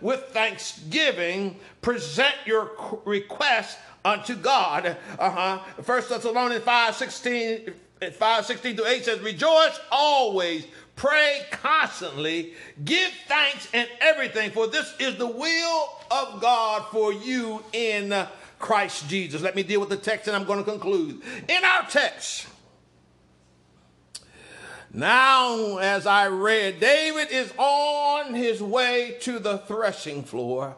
with 0.00 0.20
thanksgiving, 0.30 1.56
present 1.82 2.34
your 2.46 2.72
request 3.04 3.78
unto 4.04 4.34
God. 4.34 4.96
Uh-huh. 5.18 5.58
First 5.82 6.08
Thessalonians 6.08 6.64
5 6.64 6.94
16, 6.94 7.72
5 8.12 8.46
16 8.46 8.76
to 8.76 8.86
8 8.86 9.04
says, 9.04 9.20
Rejoice 9.20 9.78
always, 9.92 10.66
pray 10.96 11.42
constantly, 11.50 12.54
give 12.84 13.10
thanks 13.28 13.68
in 13.74 13.86
everything, 14.00 14.50
for 14.50 14.66
this 14.66 14.94
is 14.98 15.16
the 15.16 15.26
will 15.26 15.88
of 16.10 16.40
God 16.40 16.86
for 16.90 17.12
you 17.12 17.62
in 17.72 18.26
Christ 18.58 19.08
Jesus. 19.08 19.42
Let 19.42 19.56
me 19.56 19.62
deal 19.62 19.80
with 19.80 19.88
the 19.88 19.96
text 19.96 20.28
and 20.28 20.36
I'm 20.36 20.44
going 20.44 20.58
to 20.58 20.70
conclude. 20.70 21.22
In 21.48 21.64
our 21.64 21.86
text, 21.88 22.46
now, 24.92 25.78
as 25.78 26.06
I 26.06 26.28
read, 26.28 26.80
David 26.80 27.30
is 27.30 27.52
on 27.56 28.34
his 28.34 28.60
way 28.62 29.16
to 29.20 29.38
the 29.38 29.58
threshing 29.58 30.24
floor 30.24 30.76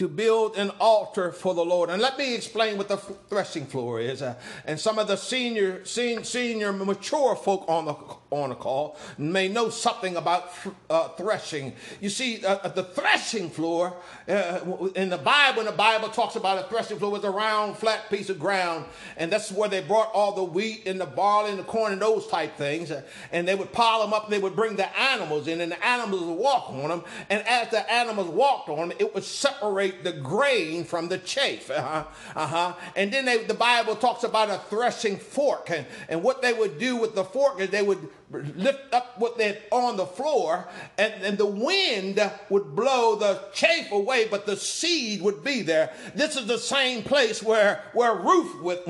to 0.00 0.08
build 0.08 0.56
an 0.56 0.70
altar 0.80 1.30
for 1.30 1.52
the 1.52 1.62
Lord. 1.62 1.90
And 1.90 2.00
let 2.00 2.16
me 2.16 2.34
explain 2.34 2.78
what 2.78 2.88
the 2.88 2.96
threshing 2.96 3.66
floor 3.66 4.00
is. 4.00 4.22
Uh, 4.22 4.34
and 4.64 4.80
some 4.80 4.98
of 4.98 5.08
the 5.08 5.16
senior, 5.16 5.84
senior, 5.84 6.24
senior, 6.24 6.72
mature 6.72 7.36
folk 7.36 7.66
on 7.68 7.84
the 7.84 7.94
on 8.30 8.50
the 8.50 8.54
call 8.54 8.96
may 9.18 9.48
know 9.48 9.68
something 9.68 10.16
about 10.16 10.52
uh, 10.88 11.08
threshing. 11.08 11.74
You 12.00 12.08
see, 12.08 12.44
uh, 12.44 12.68
the 12.68 12.84
threshing 12.84 13.50
floor 13.50 13.96
uh, 14.28 14.60
in 14.94 15.10
the 15.10 15.18
Bible, 15.18 15.64
the 15.64 15.72
Bible 15.72 16.08
talks 16.08 16.36
about 16.36 16.64
a 16.64 16.68
threshing 16.68 16.98
floor, 16.98 17.10
was 17.10 17.24
a 17.24 17.30
round, 17.30 17.76
flat 17.76 18.08
piece 18.08 18.30
of 18.30 18.38
ground, 18.38 18.86
and 19.16 19.32
that's 19.32 19.50
where 19.50 19.68
they 19.68 19.80
brought 19.80 20.12
all 20.14 20.32
the 20.32 20.44
wheat 20.44 20.86
and 20.86 21.00
the 21.00 21.06
barley 21.06 21.50
and 21.50 21.58
the 21.58 21.64
corn 21.64 21.92
and 21.92 22.00
those 22.00 22.26
type 22.28 22.56
things. 22.56 22.90
Uh, 22.90 23.02
and 23.32 23.46
they 23.46 23.54
would 23.54 23.72
pile 23.72 24.00
them 24.00 24.14
up. 24.14 24.24
And 24.24 24.32
they 24.32 24.38
would 24.38 24.56
bring 24.56 24.76
the 24.76 24.98
animals 24.98 25.48
in, 25.48 25.60
and 25.60 25.72
the 25.72 25.84
animals 25.84 26.22
would 26.22 26.38
walk 26.38 26.70
on 26.70 26.88
them. 26.88 27.04
And 27.28 27.46
as 27.46 27.68
the 27.70 27.90
animals 27.92 28.28
walked 28.28 28.68
on 28.68 28.88
them, 28.88 28.98
it 29.00 29.12
would 29.12 29.24
separate 29.24 29.89
separate 29.90 30.04
the 30.04 30.20
grain 30.20 30.84
from 30.84 31.08
the 31.08 31.18
chaff. 31.18 31.70
Uh-huh, 31.80 32.04
uh-huh. 32.36 32.74
And 32.94 33.12
then 33.12 33.24
they, 33.24 33.44
the 33.44 33.54
Bible 33.54 33.96
talks 33.96 34.22
about 34.22 34.50
a 34.50 34.58
threshing 34.68 35.16
fork. 35.16 35.70
And, 35.70 35.86
and 36.08 36.22
what 36.22 36.42
they 36.42 36.52
would 36.52 36.78
do 36.78 36.96
with 36.96 37.14
the 37.14 37.24
fork 37.24 37.58
is 37.60 37.70
they 37.70 37.82
would 37.82 38.06
lift 38.32 38.94
up 38.94 39.18
what 39.18 39.36
they 39.38 39.58
on 39.70 39.96
the 39.96 40.06
floor, 40.06 40.68
and, 40.98 41.12
and 41.22 41.38
the 41.38 41.46
wind 41.46 42.20
would 42.48 42.76
blow 42.76 43.16
the 43.16 43.40
chaff 43.52 43.90
away, 43.90 44.28
but 44.30 44.46
the 44.46 44.56
seed 44.56 45.20
would 45.22 45.42
be 45.42 45.62
there. 45.62 45.92
This 46.14 46.36
is 46.36 46.46
the 46.46 46.58
same 46.58 47.02
place 47.02 47.42
where, 47.42 47.82
where 47.92 48.14
Ruth 48.14 48.62
went, 48.62 48.86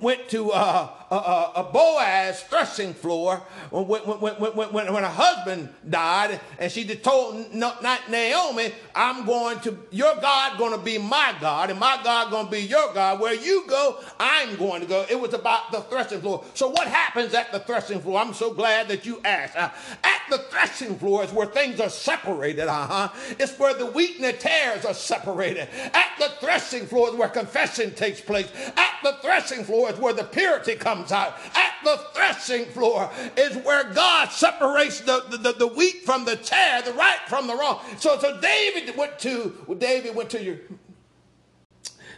went, 0.00 0.28
to 0.28 0.52
uh, 0.52 0.88
a, 1.10 1.60
a, 1.60 1.70
Boaz 1.72 2.42
threshing 2.44 2.94
floor 2.94 3.42
when, 3.70 4.02
when, 4.02 4.34
when, 4.36 4.52
when, 4.72 4.92
when 4.92 5.02
her 5.02 5.08
husband 5.08 5.68
died, 5.88 6.40
and 6.58 6.70
she 6.70 6.84
told 6.84 7.52
not 7.52 7.82
Naomi, 8.08 8.72
I'm 8.94 9.26
going 9.26 9.58
to, 9.60 9.76
your 9.90 10.14
God 10.16 10.58
going 10.58 10.72
to 10.72 10.78
be 10.78 10.98
my 10.98 11.34
God, 11.40 11.70
and 11.70 11.80
my 11.80 11.98
God 12.04 12.30
going 12.30 12.46
to 12.46 12.50
be 12.52 12.60
your 12.60 12.92
God. 12.94 13.20
Where 13.20 13.34
you 13.34 13.64
go, 13.66 13.98
I'm 14.20 14.54
going 14.56 14.82
to 14.82 14.86
go. 14.86 15.04
It 15.10 15.18
was 15.18 15.34
about 15.34 15.72
the 15.72 15.80
threshing 15.80 16.20
floor. 16.20 16.44
So 16.54 16.68
what 16.68 16.86
happens 16.86 17.34
at 17.34 17.50
the 17.50 17.60
threshing 17.60 18.00
floor? 18.00 18.20
I'm 18.20 18.34
so 18.34 18.51
glad 18.54 18.88
that 18.88 19.06
you 19.06 19.20
asked. 19.24 19.56
Uh, 19.56 19.70
at 20.04 20.20
the 20.30 20.38
threshing 20.38 20.98
floor 20.98 21.24
is 21.24 21.32
where 21.32 21.46
things 21.46 21.80
are 21.80 21.88
separated. 21.88 22.68
Uh-huh. 22.68 23.08
It's 23.38 23.58
where 23.58 23.74
the 23.74 23.86
wheat 23.86 24.16
and 24.16 24.24
the 24.24 24.32
tares 24.32 24.84
are 24.84 24.94
separated. 24.94 25.68
At 25.92 26.10
the 26.18 26.30
threshing 26.40 26.86
floor 26.86 27.10
is 27.10 27.14
where 27.14 27.28
confession 27.28 27.94
takes 27.94 28.20
place. 28.20 28.50
At 28.76 28.92
the 29.02 29.14
threshing 29.22 29.64
floor 29.64 29.90
is 29.90 29.98
where 29.98 30.12
the 30.12 30.24
purity 30.24 30.74
comes 30.74 31.12
out. 31.12 31.36
At 31.54 31.72
the 31.84 31.98
threshing 32.14 32.66
floor 32.66 33.10
is 33.36 33.56
where 33.58 33.84
God 33.92 34.30
separates 34.30 35.00
the, 35.00 35.24
the, 35.30 35.52
the, 35.52 35.66
wheat 35.66 36.04
from 36.04 36.24
the 36.24 36.36
tare, 36.36 36.82
the 36.82 36.92
right 36.92 37.18
from 37.28 37.46
the 37.46 37.56
wrong. 37.56 37.80
So, 37.98 38.18
so 38.18 38.40
David 38.40 38.96
went 38.96 39.18
to, 39.20 39.56
well, 39.66 39.78
David 39.78 40.14
went 40.14 40.30
to 40.30 40.42
your, 40.42 40.58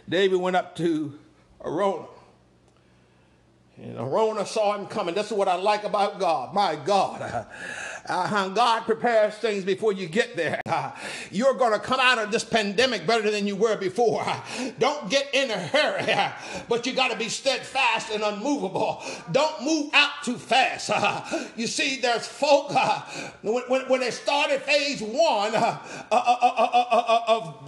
David 0.07 0.39
went 0.39 0.55
up 0.55 0.75
to 0.77 1.17
Araunah 1.61 2.07
and 3.77 3.97
Araunah 3.97 4.45
saw 4.45 4.77
him 4.77 4.87
coming. 4.87 5.15
This 5.15 5.27
is 5.27 5.33
what 5.33 5.47
I 5.47 5.55
like 5.55 5.83
about 5.83 6.19
God. 6.19 6.53
My 6.53 6.75
God. 6.75 7.45
Uh, 8.07 8.49
God 8.49 8.81
prepares 8.81 9.33
things 9.35 9.63
before 9.63 9.91
you 9.91 10.07
get 10.07 10.35
there. 10.35 10.61
Uh, 10.67 10.91
you're 11.31 11.55
going 11.55 11.73
to 11.73 11.79
come 11.79 11.99
out 11.99 12.19
of 12.19 12.31
this 12.31 12.43
pandemic 12.43 13.07
better 13.07 13.31
than 13.31 13.47
you 13.47 13.55
were 13.55 13.77
before. 13.77 14.21
Uh, 14.25 14.41
don't 14.79 15.09
get 15.09 15.33
in 15.33 15.49
a 15.49 15.57
hurry, 15.57 16.11
uh, 16.11 16.31
but 16.69 16.85
you 16.85 16.93
got 16.93 17.09
to 17.11 17.17
be 17.17 17.29
steadfast 17.29 18.11
and 18.11 18.21
unmovable. 18.23 19.01
Don't 19.31 19.63
move 19.63 19.89
out 19.93 20.11
too 20.23 20.37
fast. 20.37 20.91
Uh, 20.93 21.23
you 21.55 21.65
see, 21.67 21.99
there's 21.99 22.27
folk, 22.27 22.67
uh, 22.69 23.01
when, 23.41 23.63
when, 23.67 23.89
when, 23.89 24.01
they 24.01 24.11
started 24.11 24.61
phase 24.61 25.01
one 25.01 25.55
of 25.55 25.79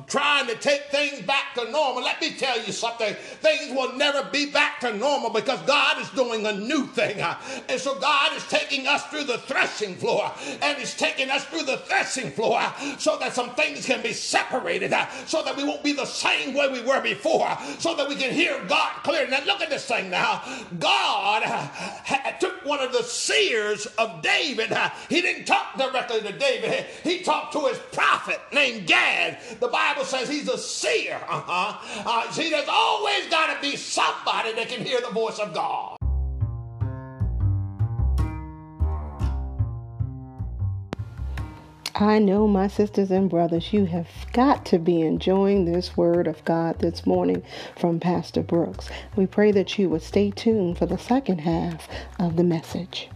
trying 0.08 0.46
to 0.48 0.56
take 0.56 0.84
things 0.92 1.22
back 1.22 1.56
to 1.56 1.72
normal, 1.72 2.04
let 2.04 2.22
me 2.22 2.32
tell 2.32 2.62
you 2.64 2.72
something. 2.72 3.16
Things 3.16 3.76
will 3.76 3.94
never 3.94 4.30
be 4.32 4.52
back 4.52 4.80
to 4.82 4.96
normal 4.96 5.32
because 5.32 5.60
God 5.64 6.00
is 6.00 6.10
doing 6.12 6.46
a 6.46 6.54
new 6.54 6.86
thing. 6.88 7.20
and 7.70 7.82
so 7.82 8.00
God 8.00 8.36
is 8.36 8.48
taking 8.48 8.88
us 8.88 9.04
through 9.06 9.24
the 9.24 9.40
threshing 9.40 9.96
floor 9.96 10.27
and 10.62 10.78
He's 10.78 10.96
taking 10.96 11.30
us 11.30 11.44
through 11.46 11.64
the 11.64 11.78
threshing 11.78 12.32
floor 12.32 12.62
so 12.98 13.18
that 13.20 13.34
some 13.34 13.56
things 13.56 13.86
can 13.86 14.02
be 14.02 14.14
separated, 14.14 14.94
so 15.26 15.44
that 15.44 15.56
we 15.56 15.64
won't 15.64 15.84
be 15.84 15.94
the 15.94 16.06
same 16.06 16.54
way 16.54 16.72
we 16.72 16.82
were 16.82 17.02
before, 17.02 17.58
so 17.80 17.96
that 17.96 18.08
we 18.08 18.16
can 18.16 18.34
hear 18.34 18.64
God 18.66 18.92
clearly. 19.04 19.32
Now, 19.32 19.44
look 19.46 19.62
at 19.62 19.70
this 19.70 19.86
thing 19.86 20.10
now. 20.10 20.42
God 20.80 21.44
took 22.40 22.66
one 22.66 22.80
of 22.80 22.92
the 22.92 23.04
seers 23.04 23.86
of 23.98 24.22
David. 24.22 24.76
He 25.10 25.22
didn't 25.22 25.46
talk 25.46 25.78
directly 25.78 26.22
to 26.22 26.38
David, 26.38 26.86
he 27.04 27.22
talked 27.22 27.54
to 27.54 27.62
his 27.68 27.78
prophet 27.92 28.40
named 28.54 28.88
Gad. 28.88 29.40
The 29.60 29.68
Bible 29.68 30.04
says 30.04 30.30
he's 30.30 30.50
a 30.50 30.58
seer. 30.58 31.20
Uh-huh. 31.28 31.78
Uh, 32.06 32.32
see, 32.32 32.50
there's 32.50 32.70
always 32.70 33.28
got 33.28 33.56
to 33.56 33.62
be 33.62 33.76
somebody 33.76 34.54
that 34.54 34.70
can 34.70 34.86
hear 34.86 35.00
the 35.02 35.12
voice 35.12 35.40
of 35.40 35.54
God. 35.54 35.97
I 42.00 42.20
know, 42.20 42.48
my 42.48 42.68
sisters 42.68 43.10
and 43.10 43.28
brothers, 43.28 43.74
you 43.74 43.86
have 43.86 44.08
got 44.32 44.68
to 44.68 44.78
be 44.78 45.02
enjoying 45.02 45.66
this 45.66 45.98
word 45.98 46.28
of 46.28 46.46
God 46.46 46.78
this 46.78 47.08
morning 47.08 47.42
from 47.76 48.00
Pastor 48.00 48.44
Brooks. 48.44 48.88
We 49.16 49.26
pray 49.26 49.52
that 49.54 49.80
you 49.80 49.90
would 49.90 50.04
stay 50.04 50.30
tuned 50.30 50.78
for 50.78 50.86
the 50.86 51.00
second 51.00 51.40
half 51.40 51.90
of 52.20 52.36
the 52.36 52.44
message. 52.44 53.10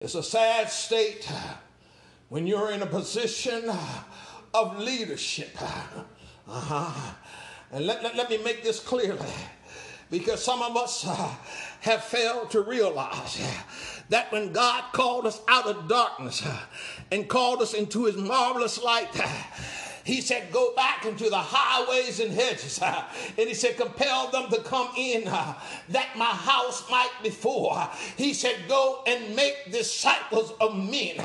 It's 0.00 0.14
a 0.14 0.22
sad 0.22 0.70
state 0.70 1.30
when 2.30 2.46
you're 2.46 2.70
in 2.70 2.80
a 2.80 2.86
position 2.86 3.70
of 4.54 4.78
leadership. 4.78 5.54
Uh-huh. 6.48 7.12
And 7.70 7.86
let, 7.86 8.02
let, 8.02 8.16
let 8.16 8.30
me 8.30 8.38
make 8.42 8.62
this 8.62 8.80
clearly 8.80 9.28
because 10.10 10.42
some 10.42 10.62
of 10.62 10.76
us 10.76 11.06
uh, 11.06 11.34
have 11.80 12.02
failed 12.02 12.50
to 12.50 12.62
realize 12.62 13.42
that 14.12 14.30
when 14.30 14.52
God 14.52 14.84
called 14.92 15.26
us 15.26 15.40
out 15.48 15.66
of 15.66 15.88
darkness 15.88 16.44
uh, 16.44 16.58
and 17.10 17.26
called 17.28 17.62
us 17.62 17.72
into 17.72 18.04
his 18.04 18.16
marvelous 18.16 18.82
light, 18.82 19.08
uh, 19.18 19.26
he 20.04 20.20
said, 20.20 20.52
Go 20.52 20.74
back 20.74 21.06
into 21.06 21.30
the 21.30 21.38
highways 21.38 22.20
and 22.20 22.30
hedges. 22.30 22.80
Uh, 22.82 23.04
and 23.38 23.48
he 23.48 23.54
said, 23.54 23.78
Compel 23.78 24.30
them 24.30 24.50
to 24.50 24.60
come 24.60 24.88
in 24.98 25.24
that 25.24 26.10
my 26.14 26.26
house 26.26 26.90
might 26.90 27.10
be 27.22 27.30
full. 27.30 27.74
He 28.18 28.34
said, 28.34 28.56
Go 28.68 29.02
and 29.06 29.34
make 29.34 29.72
disciples 29.72 30.52
of 30.60 30.76
men. 30.76 31.16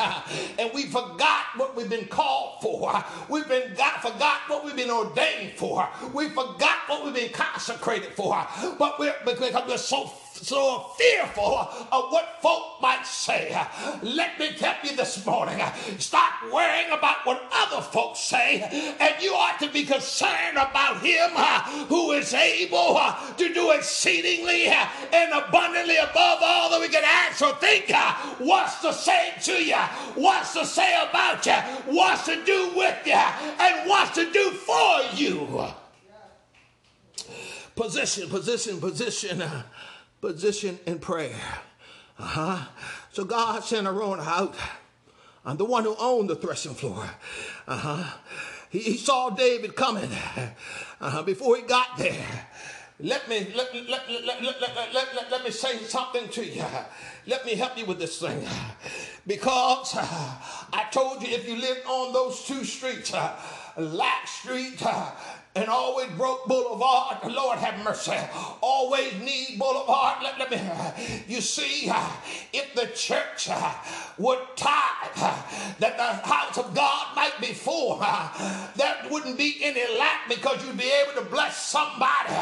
And 0.58 0.72
we 0.74 0.84
forgot 0.84 1.44
what 1.58 1.76
we've 1.76 1.90
been 1.90 2.08
called 2.08 2.62
for. 2.62 3.04
We've 3.30 3.50
been 3.50 3.74
got, 3.74 4.02
forgot 4.02 4.42
what 4.48 4.64
we've 4.64 4.78
been 4.78 4.92
ordained 4.92 5.58
for. 5.58 5.90
We 6.14 6.30
forgot 6.30 6.88
what 6.88 7.04
we've 7.04 7.14
been 7.14 7.34
consecrated 7.34 8.14
for. 8.14 8.48
But 8.80 8.98
we're 8.98 9.16
because 9.26 9.68
we're 9.68 9.78
so 9.78 10.06
so 10.38 10.92
fearful 10.98 11.58
of 11.92 12.12
what 12.12 12.42
folk 12.42 12.82
might 12.82 13.06
say. 13.06 13.58
Let 14.02 14.40
me 14.40 14.54
tell 14.58 14.76
you 14.84 14.96
this 14.96 15.26
morning 15.26 15.62
stop 15.98 16.34
worrying 16.52 16.92
about 16.92 17.26
what 17.26 17.44
other 17.52 17.82
folks 17.82 18.20
say, 18.20 18.62
and 19.00 19.22
you 19.22 19.34
ought 19.34 19.60
to 19.60 19.70
be 19.70 19.84
concerned 19.84 20.58
about 20.58 21.02
Him 21.02 21.32
who 21.88 22.12
is 22.12 22.34
able 22.34 23.00
to 23.38 23.54
do 23.54 23.72
exceedingly 23.72 24.68
and 24.68 25.34
abundantly 25.34 25.98
above 25.98 26.40
all 26.42 26.70
that 26.70 26.80
we 26.82 26.90
can 26.90 27.04
ask 27.06 27.42
or 27.42 27.54
think. 27.56 27.92
What's 28.40 28.82
to 28.82 28.94
say 28.94 29.34
to 29.44 29.54
you? 29.54 29.76
What's 30.16 30.54
to 30.54 30.66
say 30.66 30.96
about 31.10 31.46
you? 31.46 31.54
What's 31.94 32.26
to 32.26 32.44
do 32.44 32.72
with 32.76 32.98
you? 33.06 33.14
And 33.14 33.90
what's 33.90 34.16
to 34.16 34.32
do 34.32 34.52
for 34.52 35.02
you? 35.16 35.68
position, 37.78 38.28
position, 38.28 38.80
position, 38.82 39.44
position 40.22 40.80
in 40.86 41.00
prayer. 41.00 41.40
Uh-huh. 42.20 42.66
So 43.12 43.24
God 43.24 43.64
sent 43.64 43.88
Araunah, 43.88 44.54
uh, 45.46 45.54
the 45.54 45.66
one 45.66 45.84
who 45.84 45.96
owned 46.00 46.30
the 46.30 46.36
threshing 46.36 46.74
floor. 46.74 47.10
Uh-huh. 47.68 48.18
He, 48.70 48.80
he 48.80 48.98
saw 48.98 49.30
David 49.30 49.76
coming 49.76 50.10
uh-huh. 50.12 51.24
before 51.24 51.56
he 51.56 51.62
got 51.62 51.98
there. 51.98 52.48
Let 53.00 53.30
me 53.30 53.54
let, 53.56 53.74
let, 53.76 53.88
let, 54.10 54.26
let, 54.26 54.42
let, 54.42 54.94
let, 54.94 55.16
let, 55.16 55.32
let 55.32 55.44
me 55.44 55.52
say 55.52 55.78
something 55.78 56.28
to 56.30 56.44
you. 56.44 56.64
Let 57.28 57.46
me 57.46 57.54
help 57.54 57.78
you 57.78 57.86
with 57.86 58.00
this 58.00 58.20
thing. 58.20 58.44
Because 59.28 59.94
uh, 59.96 60.36
I 60.74 60.88
told 60.90 61.22
you 61.22 61.30
if 61.30 61.48
you 61.48 61.58
lived 61.58 61.86
on 61.86 62.12
those 62.12 62.44
two 62.46 62.64
streets, 62.64 63.14
uh, 63.14 63.40
Lack 63.78 64.28
Street 64.28 64.82
uh, 64.84 65.12
and 65.58 65.70
always 65.70 66.08
broke 66.12 66.46
boulevard. 66.46 67.18
Lord 67.26 67.58
have 67.58 67.84
mercy. 67.84 68.16
Always 68.62 69.14
need 69.22 69.58
boulevard. 69.58 70.22
Let, 70.22 70.40
let 70.40 70.52
me. 70.52 70.62
You 71.28 71.42
see, 71.42 71.92
if 72.54 72.76
the 72.76 72.88
church 72.96 73.50
would 74.18 74.40
tithe, 74.56 75.34
that 75.80 75.98
the 75.98 76.28
house 76.28 76.58
of 76.58 76.74
God 76.76 77.16
might 77.16 77.40
be 77.42 77.54
full, 77.54 77.98
that 77.98 79.08
wouldn't 79.10 79.38
be 79.38 79.58
any 79.62 79.82
lack 79.98 80.30
because 80.30 80.64
you'd 80.66 80.78
be 80.78 80.92
able 81.04 81.22
to 81.22 81.28
bless 81.30 81.66
somebody. 81.66 82.34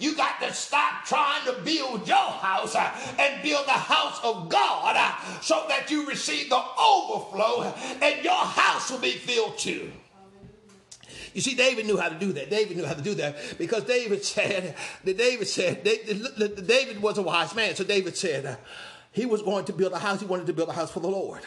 You 0.00 0.16
got 0.16 0.40
to 0.40 0.52
stop 0.52 1.04
trying 1.04 1.44
to 1.46 1.52
build 1.62 2.06
your 2.08 2.16
house 2.16 2.74
and 2.74 3.42
build 3.42 3.66
the 3.66 3.72
house 3.72 4.18
of 4.24 4.48
God 4.48 4.96
so 5.40 5.64
that 5.68 5.90
you 5.90 6.06
receive 6.08 6.50
the 6.50 6.62
overflow 6.78 7.72
and 8.02 8.24
your 8.24 8.34
house 8.34 8.90
will 8.90 8.98
be 8.98 9.12
filled 9.12 9.56
too. 9.58 9.92
You 11.36 11.42
see, 11.42 11.54
David 11.54 11.84
knew 11.84 11.98
how 11.98 12.08
to 12.08 12.14
do 12.14 12.32
that. 12.32 12.48
David 12.48 12.78
knew 12.78 12.86
how 12.86 12.94
to 12.94 13.02
do 13.02 13.12
that 13.16 13.36
because 13.58 13.84
David 13.84 14.24
said, 14.24 14.74
that 15.04 15.18
David 15.18 15.46
said, 15.46 15.84
David 15.84 17.02
was 17.02 17.18
a 17.18 17.22
wise 17.22 17.54
man. 17.54 17.74
So 17.74 17.84
David 17.84 18.16
said, 18.16 18.46
uh, 18.46 18.56
he 19.12 19.26
was 19.26 19.42
going 19.42 19.66
to 19.66 19.74
build 19.74 19.92
a 19.92 19.98
house. 19.98 20.20
He 20.20 20.26
wanted 20.26 20.46
to 20.46 20.54
build 20.54 20.70
a 20.70 20.72
house 20.72 20.90
for 20.90 21.00
the 21.00 21.08
Lord. 21.08 21.42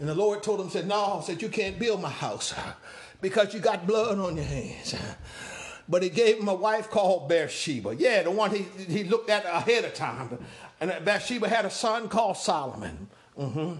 And 0.00 0.08
the 0.08 0.14
Lord 0.16 0.42
told 0.42 0.60
him, 0.60 0.70
said, 0.70 0.88
no, 0.88 1.22
said, 1.24 1.40
you 1.40 1.48
can't 1.48 1.78
build 1.78 2.02
my 2.02 2.10
house 2.10 2.52
because 3.20 3.54
you 3.54 3.60
got 3.60 3.86
blood 3.86 4.18
on 4.18 4.34
your 4.34 4.44
hands. 4.44 4.96
But 5.88 6.02
he 6.02 6.08
gave 6.08 6.40
him 6.40 6.48
a 6.48 6.54
wife 6.54 6.90
called 6.90 7.28
Bathsheba. 7.28 7.94
Yeah, 7.94 8.24
the 8.24 8.32
one 8.32 8.50
he, 8.50 8.66
he 8.92 9.04
looked 9.04 9.30
at 9.30 9.44
ahead 9.46 9.84
of 9.84 9.94
time. 9.94 10.36
And 10.80 11.04
Bathsheba 11.04 11.48
had 11.48 11.64
a 11.64 11.70
son 11.70 12.08
called 12.08 12.36
Solomon. 12.36 13.06
Mm-hmm. 13.38 13.74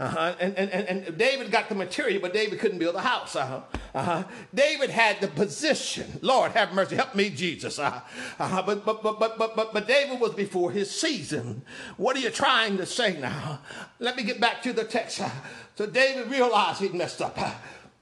Uh-huh. 0.00 0.34
And, 0.40 0.56
and, 0.56 0.70
and 0.70 1.06
and 1.06 1.18
David 1.18 1.50
got 1.50 1.68
the 1.68 1.74
material, 1.74 2.22
but 2.22 2.32
David 2.32 2.58
couldn't 2.58 2.78
build 2.78 2.94
a 2.94 3.02
house. 3.02 3.36
Uh-huh. 3.36 3.60
Uh-huh. 3.94 4.24
David 4.54 4.88
had 4.88 5.20
the 5.20 5.28
position. 5.28 6.18
Lord, 6.22 6.52
have 6.52 6.72
mercy. 6.72 6.96
Help 6.96 7.14
me, 7.14 7.28
Jesus. 7.28 7.78
Uh-huh. 7.78 8.00
Uh-huh. 8.38 8.62
But, 8.64 8.86
but, 8.86 9.02
but, 9.02 9.20
but, 9.20 9.36
but, 9.36 9.54
but, 9.54 9.74
but 9.74 9.86
David 9.86 10.18
was 10.18 10.32
before 10.32 10.72
his 10.72 10.90
season. 10.90 11.60
What 11.98 12.16
are 12.16 12.20
you 12.20 12.30
trying 12.30 12.78
to 12.78 12.86
say 12.86 13.20
now? 13.20 13.60
Let 13.98 14.16
me 14.16 14.22
get 14.22 14.40
back 14.40 14.62
to 14.62 14.72
the 14.72 14.84
text. 14.84 15.20
So 15.76 15.86
David 15.86 16.30
realized 16.30 16.80
he'd 16.80 16.94
messed 16.94 17.20
up. 17.20 17.38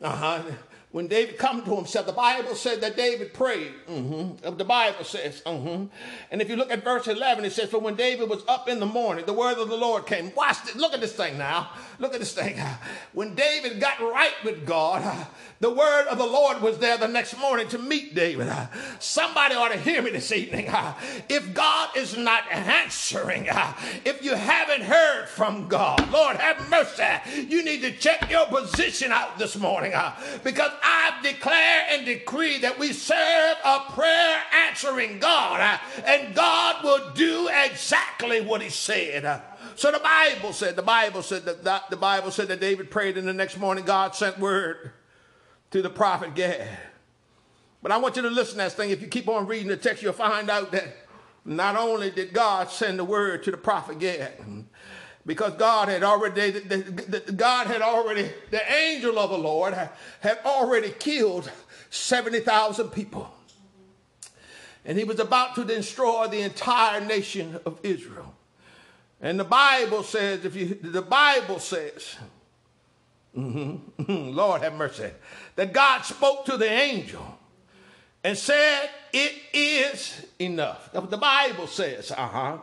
Uh-huh 0.01 0.43
when 0.91 1.07
David 1.07 1.37
come 1.37 1.63
to 1.65 1.77
himself, 1.77 2.07
the 2.07 2.13
Bible 2.13 2.55
said 2.55 2.81
that 2.81 2.97
David 2.97 3.35
prayed. 3.35 3.73
Mm-hmm. 3.91 4.57
The 4.57 4.65
Bible 4.65 5.05
says, 5.05 5.43
mm-hmm. 5.45 5.85
and 6.31 6.41
if 6.41 6.49
you 6.49 6.57
look 6.57 6.71
at 6.71 6.83
verse 6.83 7.07
11, 7.07 7.45
it 7.45 7.53
says, 7.53 7.69
For 7.69 7.79
when 7.79 7.95
David 7.95 8.31
was 8.31 8.43
up 8.49 8.69
in 8.69 8.81
the 8.81 8.87
morning, 8.87 9.27
the 9.27 9.35
word 9.35 9.59
of 9.59 9.69
the 9.69 9.77
Lord 9.77 10.07
came. 10.07 10.33
Watch 10.35 10.65
this. 10.65 10.77
Look 10.77 10.95
at 10.95 11.03
this 11.03 11.13
thing 11.13 11.37
now. 11.37 11.71
Look 11.99 12.15
at 12.15 12.21
this 12.21 12.33
thing. 12.33 12.59
When 13.13 13.35
David 13.35 13.81
got 13.81 14.01
right 14.01 14.33
with 14.45 14.65
God, 14.65 15.27
the 15.61 15.71
word 15.71 16.07
of 16.07 16.17
the 16.17 16.27
Lord 16.27 16.63
was 16.63 16.79
there 16.79 16.97
the 16.97 17.09
next 17.09 17.37
morning 17.37 17.69
to 17.69 17.79
meet 17.79 18.15
David. 18.15 18.51
Somebody 18.99 19.57
ought 19.57 19.73
to 19.73 19.79
hear 19.79 20.01
me 20.01 20.11
this 20.11 20.33
evening. 20.33 20.71
If 21.29 21.53
God 21.53 21.91
is 21.97 22.17
not 22.17 22.45
answering, 22.51 23.49
if 24.05 24.25
you 24.25 24.35
haven't 24.35 24.83
heard 24.83 25.29
from 25.29 25.69
God, 25.69 26.11
Lord 26.11 26.37
have 26.37 26.71
mercy. 26.71 27.05
You 27.49 27.63
need 27.63 27.83
to 27.83 27.93
check 27.93 28.31
your 28.31 28.47
position 28.47 29.13
out 29.13 29.39
this 29.39 29.57
morning 29.57 29.93
because 30.45 30.71
I 30.83 31.19
declare 31.23 31.87
and 31.91 32.07
decree 32.07 32.59
that 32.59 32.79
we 32.79 32.93
serve 32.93 33.57
a 33.65 33.81
prayer 33.91 34.43
answering 34.67 35.19
God, 35.19 35.61
uh, 35.61 36.03
and 36.07 36.35
God 36.35 36.85
will 36.85 37.11
do 37.15 37.49
exactly 37.65 38.41
what 38.41 38.63
He 38.63 38.71
said. 38.71 39.25
Uh, 39.25 39.41
so 39.75 39.93
the 39.93 39.99
Bible 39.99 40.53
said, 40.53 40.77
the 40.77 40.83
Bible 40.83 41.23
said 41.23 41.45
that 41.45 41.91
the 41.91 41.97
Bible 41.97 42.31
said 42.31 42.49
that 42.49 42.61
David 42.61 42.91
prayed, 42.91 43.17
and 43.17 43.27
the 43.29 43.33
next 43.33 43.59
morning 43.59 43.85
God 43.85 44.15
sent 44.15 44.39
word 44.39 44.93
to 45.71 45.83
the 45.83 45.91
prophet 45.91 46.35
Gad. 46.35 46.69
But 47.83 47.93
I 47.93 47.99
want 47.99 48.17
you 48.17 48.23
to 48.23 48.31
listen 48.31 48.59
to 48.59 48.65
this 48.65 48.75
thing. 48.75 48.91
If 48.91 49.01
you 49.01 49.09
keep 49.09 49.29
on 49.29 49.47
reading 49.47 49.69
the 49.69 49.77
text, 49.77 50.03
you'll 50.03 50.13
find 50.13 50.51
out 50.51 50.73
that 50.73 50.97
not 51.45 51.77
only 51.77 52.11
did 52.11 52.33
God 52.33 52.71
send 52.71 52.99
the 52.99 53.05
word 53.05 53.45
to 53.45 53.51
the 53.51 53.57
prophet 53.57 53.99
Gad, 53.99 54.33
because 55.29 55.53
God 55.53 55.89
had 55.89 56.03
already, 56.03 56.53
the, 56.53 56.61
the, 56.61 57.21
the, 57.21 57.33
God 57.33 57.67
had 57.67 57.83
already, 57.83 58.31
the 58.51 58.73
angel 58.73 59.19
of 59.19 59.29
the 59.29 59.37
Lord 59.37 59.75
had 60.21 60.39
already 60.47 60.89
killed 60.89 61.51
70,000 61.91 62.89
people. 62.89 63.31
And 64.87 64.97
he 64.97 65.05
was 65.05 65.21
about 65.21 65.55
to 65.57 65.65
destroy 65.67 66.29
the 66.29 66.41
entire 66.41 67.03
nation 67.03 67.61
of 67.67 67.79
Israel. 67.83 68.35
And 69.21 69.39
the 69.39 69.45
Bible 69.45 70.03
says, 70.03 70.47
if 70.47 70.57
you, 70.57 70.79
the 70.81 71.03
Bible 71.03 71.59
says, 71.59 72.17
mm-hmm, 73.37 74.31
Lord 74.35 74.63
have 74.63 74.77
mercy, 74.77 75.11
that 75.57 75.75
God 75.75 76.07
spoke 76.07 76.47
to 76.47 76.57
the 76.57 76.71
angel 76.71 77.39
and 78.25 78.39
said, 78.39 78.89
It 79.13 79.35
is 79.53 80.27
enough. 80.39 80.91
The 80.93 81.19
Bible 81.19 81.67
says, 81.67 82.13
uh 82.13 82.27
huh. 82.27 82.59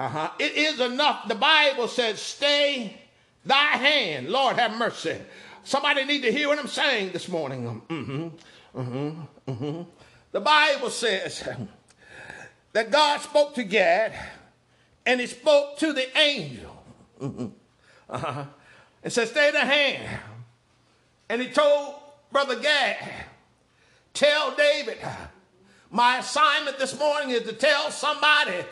Uh-huh. 0.00 0.30
It 0.38 0.56
is 0.56 0.80
enough. 0.80 1.28
The 1.28 1.34
Bible 1.34 1.86
says, 1.86 2.22
stay 2.22 2.96
thy 3.44 3.76
hand. 3.76 4.30
Lord 4.30 4.56
have 4.56 4.74
mercy. 4.78 5.18
Somebody 5.62 6.06
need 6.06 6.22
to 6.22 6.32
hear 6.32 6.48
what 6.48 6.58
I'm 6.58 6.68
saying 6.68 7.12
this 7.12 7.28
morning. 7.28 7.82
Mm-hmm. 7.86 8.80
Mm-hmm. 8.80 9.50
Mm-hmm. 9.50 9.82
The 10.32 10.40
Bible 10.40 10.88
says 10.88 11.46
that 12.72 12.90
God 12.90 13.20
spoke 13.20 13.54
to 13.56 13.62
Gad 13.62 14.14
and 15.04 15.20
he 15.20 15.26
spoke 15.26 15.76
to 15.80 15.92
the 15.92 16.18
angel. 16.18 16.82
Mm-hmm. 17.20 17.46
Uh-huh. 18.08 18.44
And 19.02 19.12
said, 19.12 19.28
stay 19.28 19.50
the 19.50 19.60
hand. 19.60 20.20
And 21.28 21.42
he 21.42 21.48
told 21.48 21.96
Brother 22.32 22.58
Gad, 22.58 22.96
tell 24.14 24.56
David, 24.56 24.96
my 25.90 26.20
assignment 26.20 26.78
this 26.78 26.98
morning 26.98 27.32
is 27.32 27.42
to 27.42 27.52
tell 27.52 27.90
somebody 27.90 28.64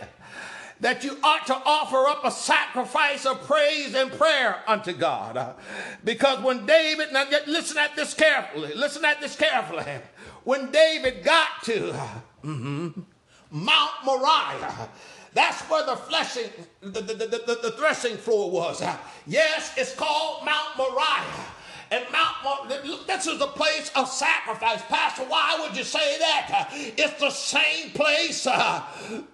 that 0.80 1.04
you 1.04 1.16
ought 1.22 1.46
to 1.46 1.54
offer 1.54 2.06
up 2.06 2.24
a 2.24 2.30
sacrifice 2.30 3.26
of 3.26 3.42
praise 3.46 3.94
and 3.94 4.10
prayer 4.12 4.62
unto 4.66 4.92
God. 4.92 5.54
Because 6.04 6.42
when 6.42 6.66
David, 6.66 7.12
now 7.12 7.24
listen 7.46 7.78
at 7.78 7.96
this 7.96 8.14
carefully, 8.14 8.72
listen 8.74 9.04
at 9.04 9.20
this 9.20 9.36
carefully. 9.36 9.84
When 10.44 10.70
David 10.70 11.24
got 11.24 11.62
to 11.64 11.92
mm-hmm, 12.44 13.00
Mount 13.50 13.90
Moriah, 14.04 14.88
that's 15.34 15.60
where 15.62 15.84
the 15.84 15.96
fleshing, 15.96 16.50
the, 16.80 17.00
the, 17.00 17.14
the, 17.14 17.58
the, 17.62 17.70
threshing 17.72 18.16
floor 18.16 18.50
was. 18.50 18.82
Yes, 19.26 19.72
it's 19.76 19.94
called 19.94 20.44
Mount 20.44 20.76
Moriah. 20.76 21.44
And 21.90 22.04
Mount, 22.12 22.68
this 23.06 23.26
is 23.26 23.38
the 23.38 23.46
place 23.46 23.90
of 23.96 24.08
sacrifice. 24.08 24.82
Pastor, 24.82 25.22
why 25.22 25.58
would 25.60 25.76
you 25.76 25.84
say 25.84 26.18
that? 26.18 26.68
It's 26.72 27.18
the 27.18 27.30
same 27.30 27.90
place 27.90 28.46
uh, 28.46 28.82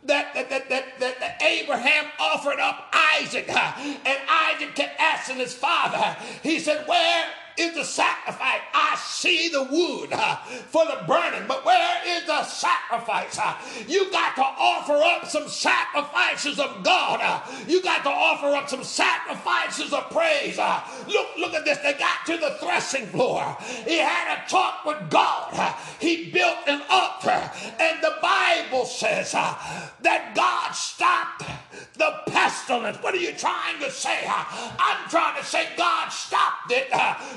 that, 0.04 0.34
that, 0.34 0.50
that, 0.50 0.68
that, 0.70 1.00
that 1.00 1.42
Abraham 1.42 2.06
offered 2.20 2.60
up 2.60 2.92
Isaac. 3.18 3.46
Uh, 3.48 3.72
and 3.78 4.18
Isaac 4.28 4.74
kept 4.74 5.00
asking 5.00 5.36
his 5.36 5.54
father, 5.54 6.16
he 6.42 6.58
said, 6.60 6.86
Where 6.86 7.26
is 7.56 7.74
the 7.74 7.84
sacrifice. 7.84 8.60
I 8.72 8.96
see 8.96 9.48
the 9.48 9.64
wood 9.64 10.12
uh, 10.12 10.36
for 10.36 10.84
the 10.84 11.04
burning, 11.06 11.44
but 11.46 11.64
where 11.64 11.96
is 12.06 12.26
the 12.26 12.44
sacrifice? 12.44 13.38
Uh, 13.38 13.54
you 13.86 14.10
got 14.10 14.34
to 14.36 14.42
offer 14.42 14.94
up 14.94 15.28
some 15.28 15.48
sacrifices 15.48 16.58
of 16.58 16.82
God. 16.82 17.20
Uh, 17.22 17.40
you 17.68 17.82
got 17.82 18.02
to 18.04 18.10
offer 18.10 18.54
up 18.54 18.68
some 18.68 18.84
sacrifices 18.84 19.92
of 19.92 20.10
praise. 20.10 20.58
Uh, 20.58 20.82
look, 21.06 21.28
look 21.38 21.54
at 21.54 21.64
this. 21.64 21.78
They 21.78 21.94
got 21.94 22.26
to 22.26 22.36
the 22.36 22.56
threshing 22.60 23.06
floor. 23.06 23.56
He 23.86 23.98
had 23.98 24.36
a 24.38 24.48
talk 24.48 24.84
with 24.84 25.10
God. 25.10 25.50
Uh, 25.52 25.72
he 26.00 26.30
built 26.30 26.58
an 26.66 26.82
altar, 26.90 27.50
and 27.80 28.02
the 28.02 28.14
Bible 28.20 28.84
says 28.84 29.34
uh, 29.34 29.54
that 30.02 30.34
God 30.34 30.72
stopped 30.72 31.44
the 31.96 32.12
pestilence. 32.26 32.98
What 33.02 33.14
are 33.14 33.18
you 33.18 33.32
trying 33.32 33.78
to 33.80 33.90
say? 33.90 34.24
I'm 34.26 35.08
trying 35.08 35.38
to 35.40 35.44
say 35.44 35.68
God 35.76 36.08
stopped 36.08 36.70
it 36.70 36.88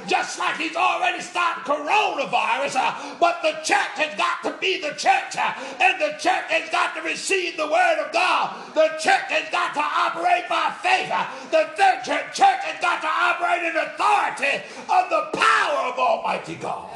just 0.08 0.40
like 0.40 0.58
he's 0.58 0.76
already 0.76 1.22
stopped 1.22 1.68
coronavirus. 1.68 2.76
Uh, 2.76 3.16
but 3.20 3.42
the 3.42 3.52
church 3.64 3.96
has 4.00 4.16
got 4.16 4.42
to 4.44 4.58
be 4.60 4.82
the 4.82 4.96
church, 4.96 5.36
uh, 5.38 5.54
and 5.82 6.02
the 6.02 6.18
church 6.18 6.48
has 6.50 6.70
got 6.70 6.96
to 6.96 7.02
receive 7.02 7.58
the 7.58 7.68
word 7.68 8.04
of 8.06 8.12
God. 8.12 8.56
The 8.74 8.88
church 9.00 9.30
has 9.30 9.50
got 9.52 9.74
to 9.74 9.84
operate 9.84 10.48
by 10.50 10.74
faith. 10.82 11.12
Uh, 11.12 11.28
the 11.52 11.70
church, 11.76 12.36
church 12.36 12.62
has 12.64 12.82
got 12.82 13.02
to 13.02 13.08
operate 13.08 13.64
in 13.64 13.76
authority 13.76 14.64
of 14.90 15.10
the 15.10 15.38
power 15.38 15.92
of 15.92 16.00
Almighty 16.00 16.56
God. 16.56 16.90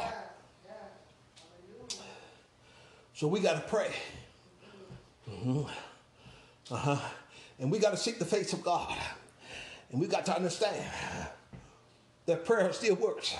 So 3.14 3.28
we 3.28 3.40
got 3.40 3.54
to 3.54 3.68
pray. 3.68 3.92
Mm-hmm. 5.30 5.62
Uh-huh. 6.74 6.96
And 7.58 7.70
we 7.70 7.78
got 7.78 7.90
to 7.90 7.96
seek 7.96 8.18
the 8.18 8.24
face 8.24 8.52
of 8.52 8.64
God. 8.64 8.96
And 9.90 10.00
we 10.00 10.08
got 10.08 10.24
to 10.26 10.34
understand 10.34 10.84
that 12.26 12.44
prayer 12.44 12.72
still 12.72 12.94
works. 12.96 13.34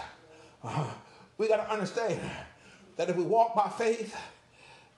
Uh-huh. 0.63 0.85
We 1.39 1.49
got 1.49 1.57
to 1.65 1.73
understand 1.73 2.21
that 2.97 3.09
if 3.09 3.17
we 3.17 3.25
walk 3.25 3.55
by 3.55 3.69
faith 3.69 4.17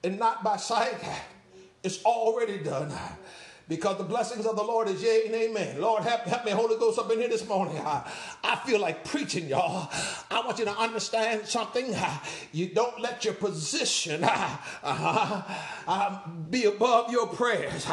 and 0.03 0.19
not 0.19 0.43
by 0.43 0.57
sight, 0.57 0.97
it's 1.83 2.05
already 2.05 2.59
done 2.59 2.93
because 3.69 3.97
the 3.97 4.05
blessings 4.05 4.47
of 4.47 4.57
the 4.57 4.63
Lord 4.63 4.89
is 4.89 5.03
yea 5.03 5.27
and 5.27 5.35
amen. 5.35 5.81
Lord, 5.81 6.03
help, 6.03 6.23
help 6.23 6.45
me, 6.45 6.51
Holy 6.51 6.77
Ghost, 6.77 6.99
up 6.99 7.11
in 7.11 7.19
here 7.19 7.29
this 7.29 7.47
morning. 7.49 7.79
I, 7.79 8.11
I 8.43 8.57
feel 8.57 8.79
like 8.81 9.05
preaching, 9.05 9.49
y'all. 9.49 9.91
I 10.31 10.41
want 10.45 10.59
you 10.59 10.67
to 10.67 10.77
understand 10.79 11.47
something. 11.47 11.95
You 12.53 12.69
don't 12.69 13.01
let 13.01 13.25
your 13.25 13.35
position 13.35 14.23
uh, 14.23 15.43
uh, 15.87 16.19
be 16.51 16.65
above 16.65 17.11
your 17.11 17.27
prayers. 17.27 17.85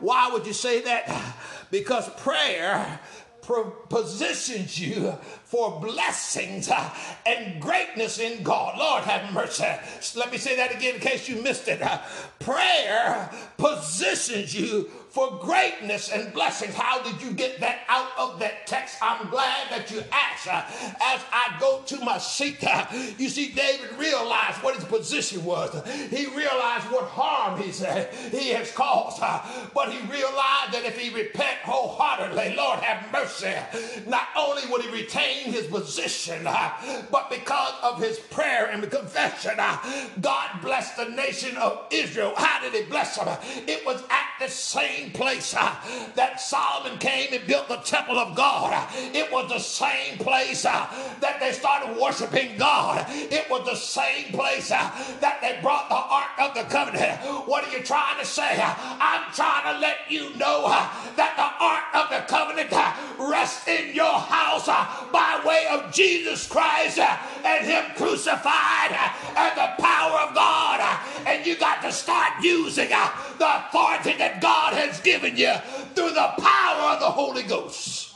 Why 0.00 0.30
would 0.32 0.46
you 0.46 0.52
say 0.52 0.82
that? 0.82 1.36
Because 1.70 2.08
prayer 2.20 3.00
positions 3.88 4.78
you 4.80 5.14
for 5.44 5.80
blessings 5.80 6.68
uh, 6.68 6.90
and 7.26 7.60
greatness 7.60 8.18
in 8.18 8.42
God. 8.42 8.78
Lord 8.78 9.04
have 9.04 9.32
mercy. 9.32 9.64
Let 10.16 10.30
me 10.30 10.38
say 10.38 10.56
that 10.56 10.74
again 10.74 10.96
in 10.96 11.00
case 11.00 11.28
you 11.28 11.42
missed 11.42 11.68
it. 11.68 11.80
Prayer 12.38 13.30
positions 13.56 14.54
you 14.54 14.90
for 15.10 15.38
greatness 15.42 16.10
and 16.10 16.32
blessings. 16.32 16.74
How 16.74 17.02
did 17.02 17.20
you 17.20 17.32
get 17.32 17.60
that 17.60 17.80
out 17.88 18.10
of 18.16 18.38
that 18.38 18.66
text? 18.66 18.96
I'm 19.02 19.28
glad 19.28 19.68
that 19.70 19.90
you 19.90 20.02
asked. 20.12 20.46
Uh, 20.46 20.62
as 21.02 21.20
I 21.32 21.56
go 21.58 21.82
to 21.86 22.04
my 22.04 22.18
seat, 22.18 22.62
uh, 22.64 22.86
you 23.18 23.28
see, 23.28 23.48
David 23.48 23.90
realized 23.98 24.62
what 24.62 24.76
his 24.76 24.84
position 24.84 25.44
was. 25.44 25.70
He 26.10 26.26
realized 26.26 26.90
what 26.90 27.04
harm 27.04 27.60
he 27.60 27.72
said 27.72 28.14
he 28.30 28.50
has 28.50 28.70
caused, 28.72 29.20
uh, 29.20 29.42
but 29.74 29.92
he 29.92 29.98
realized 30.10 30.72
that 30.72 30.84
if 30.84 30.98
he 30.98 31.12
repent 31.12 31.58
wholeheartedly, 31.64 32.54
Lord 32.56 32.78
have 32.80 33.12
mercy, 33.12 33.54
not 34.06 34.28
only 34.36 34.62
would 34.70 34.82
he 34.82 34.90
retain 34.90 35.52
his 35.52 35.66
position, 35.66 36.44
but 36.44 37.28
because 37.30 37.74
of 37.82 38.00
his 38.00 38.18
prayer 38.18 38.66
and 38.66 38.88
confession, 38.90 39.56
God 40.20 40.62
blessed 40.62 40.96
the 40.96 41.08
nation 41.10 41.56
of 41.56 41.86
Israel. 41.90 42.32
How 42.36 42.60
did 42.62 42.74
he 42.74 42.88
bless 42.88 43.16
them? 43.16 43.28
It 43.66 43.84
was 43.84 44.02
at 44.10 44.26
the 44.40 44.48
same 44.48 44.99
same 45.00 45.10
place 45.12 45.54
uh, 45.56 45.74
that 46.14 46.40
Solomon 46.40 46.98
came 46.98 47.32
and 47.32 47.46
built 47.46 47.68
the 47.68 47.76
temple 47.76 48.18
of 48.18 48.36
God. 48.36 48.88
It 49.14 49.30
was 49.32 49.50
the 49.50 49.58
same 49.58 50.18
place 50.18 50.64
uh, 50.64 50.86
that 51.20 51.40
they 51.40 51.52
started 51.52 51.98
worshiping 52.00 52.58
God. 52.58 53.06
It 53.08 53.48
was 53.50 53.64
the 53.66 53.76
same 53.76 54.32
place 54.32 54.70
uh, 54.70 54.90
that 55.20 55.40
they 55.40 55.58
brought 55.62 55.88
the 55.88 55.94
Ark 55.94 56.30
of 56.38 56.54
the 56.54 56.70
Covenant. 56.72 57.20
What 57.46 57.64
are 57.64 57.76
you 57.76 57.82
trying 57.82 58.18
to 58.18 58.26
say? 58.26 58.60
I'm 58.60 59.32
trying 59.32 59.74
to 59.74 59.80
let 59.80 60.10
you 60.10 60.34
know 60.36 60.64
uh, 60.66 60.88
that 61.16 61.34
the 61.36 61.48
Ark 61.64 61.84
of 61.94 62.10
the 62.10 62.26
Covenant 62.28 62.72
uh, 62.72 62.92
rests 63.30 63.66
in 63.68 63.94
your 63.94 64.18
house 64.18 64.68
uh, 64.68 64.86
by 65.12 65.40
way 65.46 65.66
of 65.70 65.92
Jesus 65.92 66.46
Christ 66.46 66.98
and 66.98 67.64
Him 67.64 67.84
crucified 67.96 68.92
and 69.36 69.56
the 69.56 69.82
power 69.82 70.28
of 70.28 70.34
God. 70.34 70.80
And 71.26 71.46
you 71.46 71.56
got 71.56 71.82
to 71.82 71.92
start 71.92 72.32
using 72.42 72.88
the 72.88 73.68
authority 73.68 74.16
that 74.18 74.40
God 74.40 74.74
has 74.74 74.89
given 74.98 75.36
you 75.36 75.54
through 75.94 76.10
the 76.10 76.32
power 76.38 76.94
of 76.94 77.00
the 77.00 77.06
Holy 77.06 77.44
Ghost. 77.44 78.14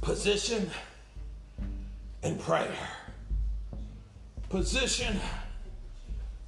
Position 0.00 0.68
and 2.24 2.40
prayer. 2.40 2.76
Position 4.48 5.20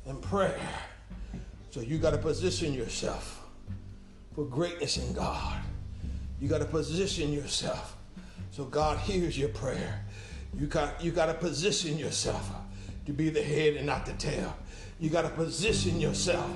and 0.06 0.20
prayer. 0.20 0.58
So 1.70 1.80
you 1.80 1.98
got 1.98 2.10
to 2.10 2.18
position 2.18 2.72
yourself 2.74 3.46
for 4.34 4.44
greatness 4.44 4.96
in 4.96 5.12
God. 5.12 5.58
You 6.40 6.48
got 6.48 6.58
to 6.58 6.64
position 6.66 7.32
yourself 7.32 7.96
so 8.50 8.64
God 8.64 8.98
hears 8.98 9.38
your 9.38 9.50
prayer. 9.50 10.02
You 10.58 10.66
got 10.66 11.02
you 11.04 11.10
got 11.10 11.26
to 11.26 11.34
position 11.34 11.98
yourself 11.98 12.50
to 13.06 13.12
be 13.12 13.30
the 13.30 13.42
head 13.42 13.74
and 13.74 13.86
not 13.86 14.04
the 14.04 14.12
tail. 14.14 14.54
You 14.98 15.10
got 15.10 15.22
to 15.22 15.28
position 15.28 16.00
yourself 16.00 16.50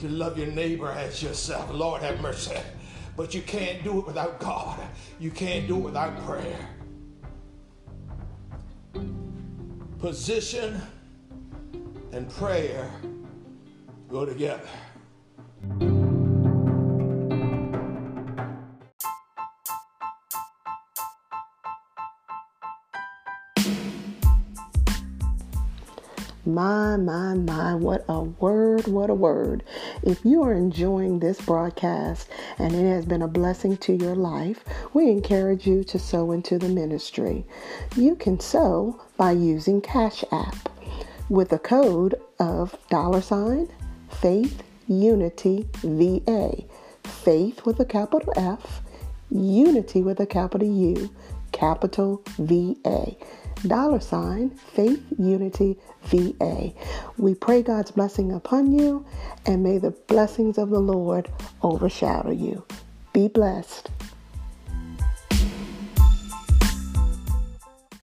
to 0.00 0.08
love 0.08 0.36
your 0.38 0.48
neighbor 0.48 0.90
as 0.90 1.22
yourself. 1.22 1.70
Lord 1.72 2.02
have 2.02 2.20
mercy. 2.20 2.56
But 3.16 3.34
you 3.34 3.42
can't 3.42 3.84
do 3.84 4.00
it 4.00 4.06
without 4.06 4.40
God. 4.40 4.80
You 5.20 5.30
can't 5.30 5.68
do 5.68 5.76
it 5.76 5.80
without 5.80 6.16
prayer. 6.24 6.68
Position 10.00 10.80
and 12.12 12.28
prayer 12.28 12.90
go 14.08 14.26
together. 14.26 14.68
My, 26.54 26.96
my, 26.96 27.34
my, 27.34 27.74
what 27.74 28.04
a 28.08 28.20
word, 28.20 28.86
what 28.86 29.10
a 29.10 29.14
word. 29.14 29.64
If 30.04 30.24
you 30.24 30.44
are 30.44 30.54
enjoying 30.54 31.18
this 31.18 31.40
broadcast 31.40 32.28
and 32.60 32.72
it 32.72 32.88
has 32.88 33.04
been 33.04 33.22
a 33.22 33.26
blessing 33.26 33.76
to 33.78 33.92
your 33.92 34.14
life, 34.14 34.64
we 34.92 35.10
encourage 35.10 35.66
you 35.66 35.82
to 35.82 35.98
sow 35.98 36.30
into 36.30 36.56
the 36.56 36.68
ministry. 36.68 37.44
You 37.96 38.14
can 38.14 38.38
sow 38.38 39.00
by 39.16 39.32
using 39.32 39.80
Cash 39.80 40.22
App 40.30 40.68
with 41.28 41.52
a 41.52 41.58
code 41.58 42.14
of 42.38 42.76
dollar 42.88 43.20
sign 43.20 43.68
Faith 44.08 44.62
Unity 44.86 45.68
VA. 45.82 46.52
Faith 47.02 47.66
with 47.66 47.80
a 47.80 47.84
capital 47.84 48.32
F, 48.36 48.80
Unity 49.28 50.02
with 50.02 50.20
a 50.20 50.26
capital 50.26 50.68
U, 50.68 51.10
capital 51.50 52.22
VA 52.38 53.16
dollar 53.64 54.00
sign 54.00 54.50
Faith 54.50 55.02
Unity 55.18 55.78
VA. 56.04 56.72
We 57.18 57.34
pray 57.34 57.62
God's 57.62 57.90
blessing 57.90 58.32
upon 58.32 58.78
you 58.78 59.04
and 59.46 59.62
may 59.62 59.78
the 59.78 59.90
blessings 59.90 60.58
of 60.58 60.70
the 60.70 60.80
Lord 60.80 61.30
overshadow 61.62 62.30
you. 62.30 62.64
Be 63.12 63.28
blessed. 63.28 63.90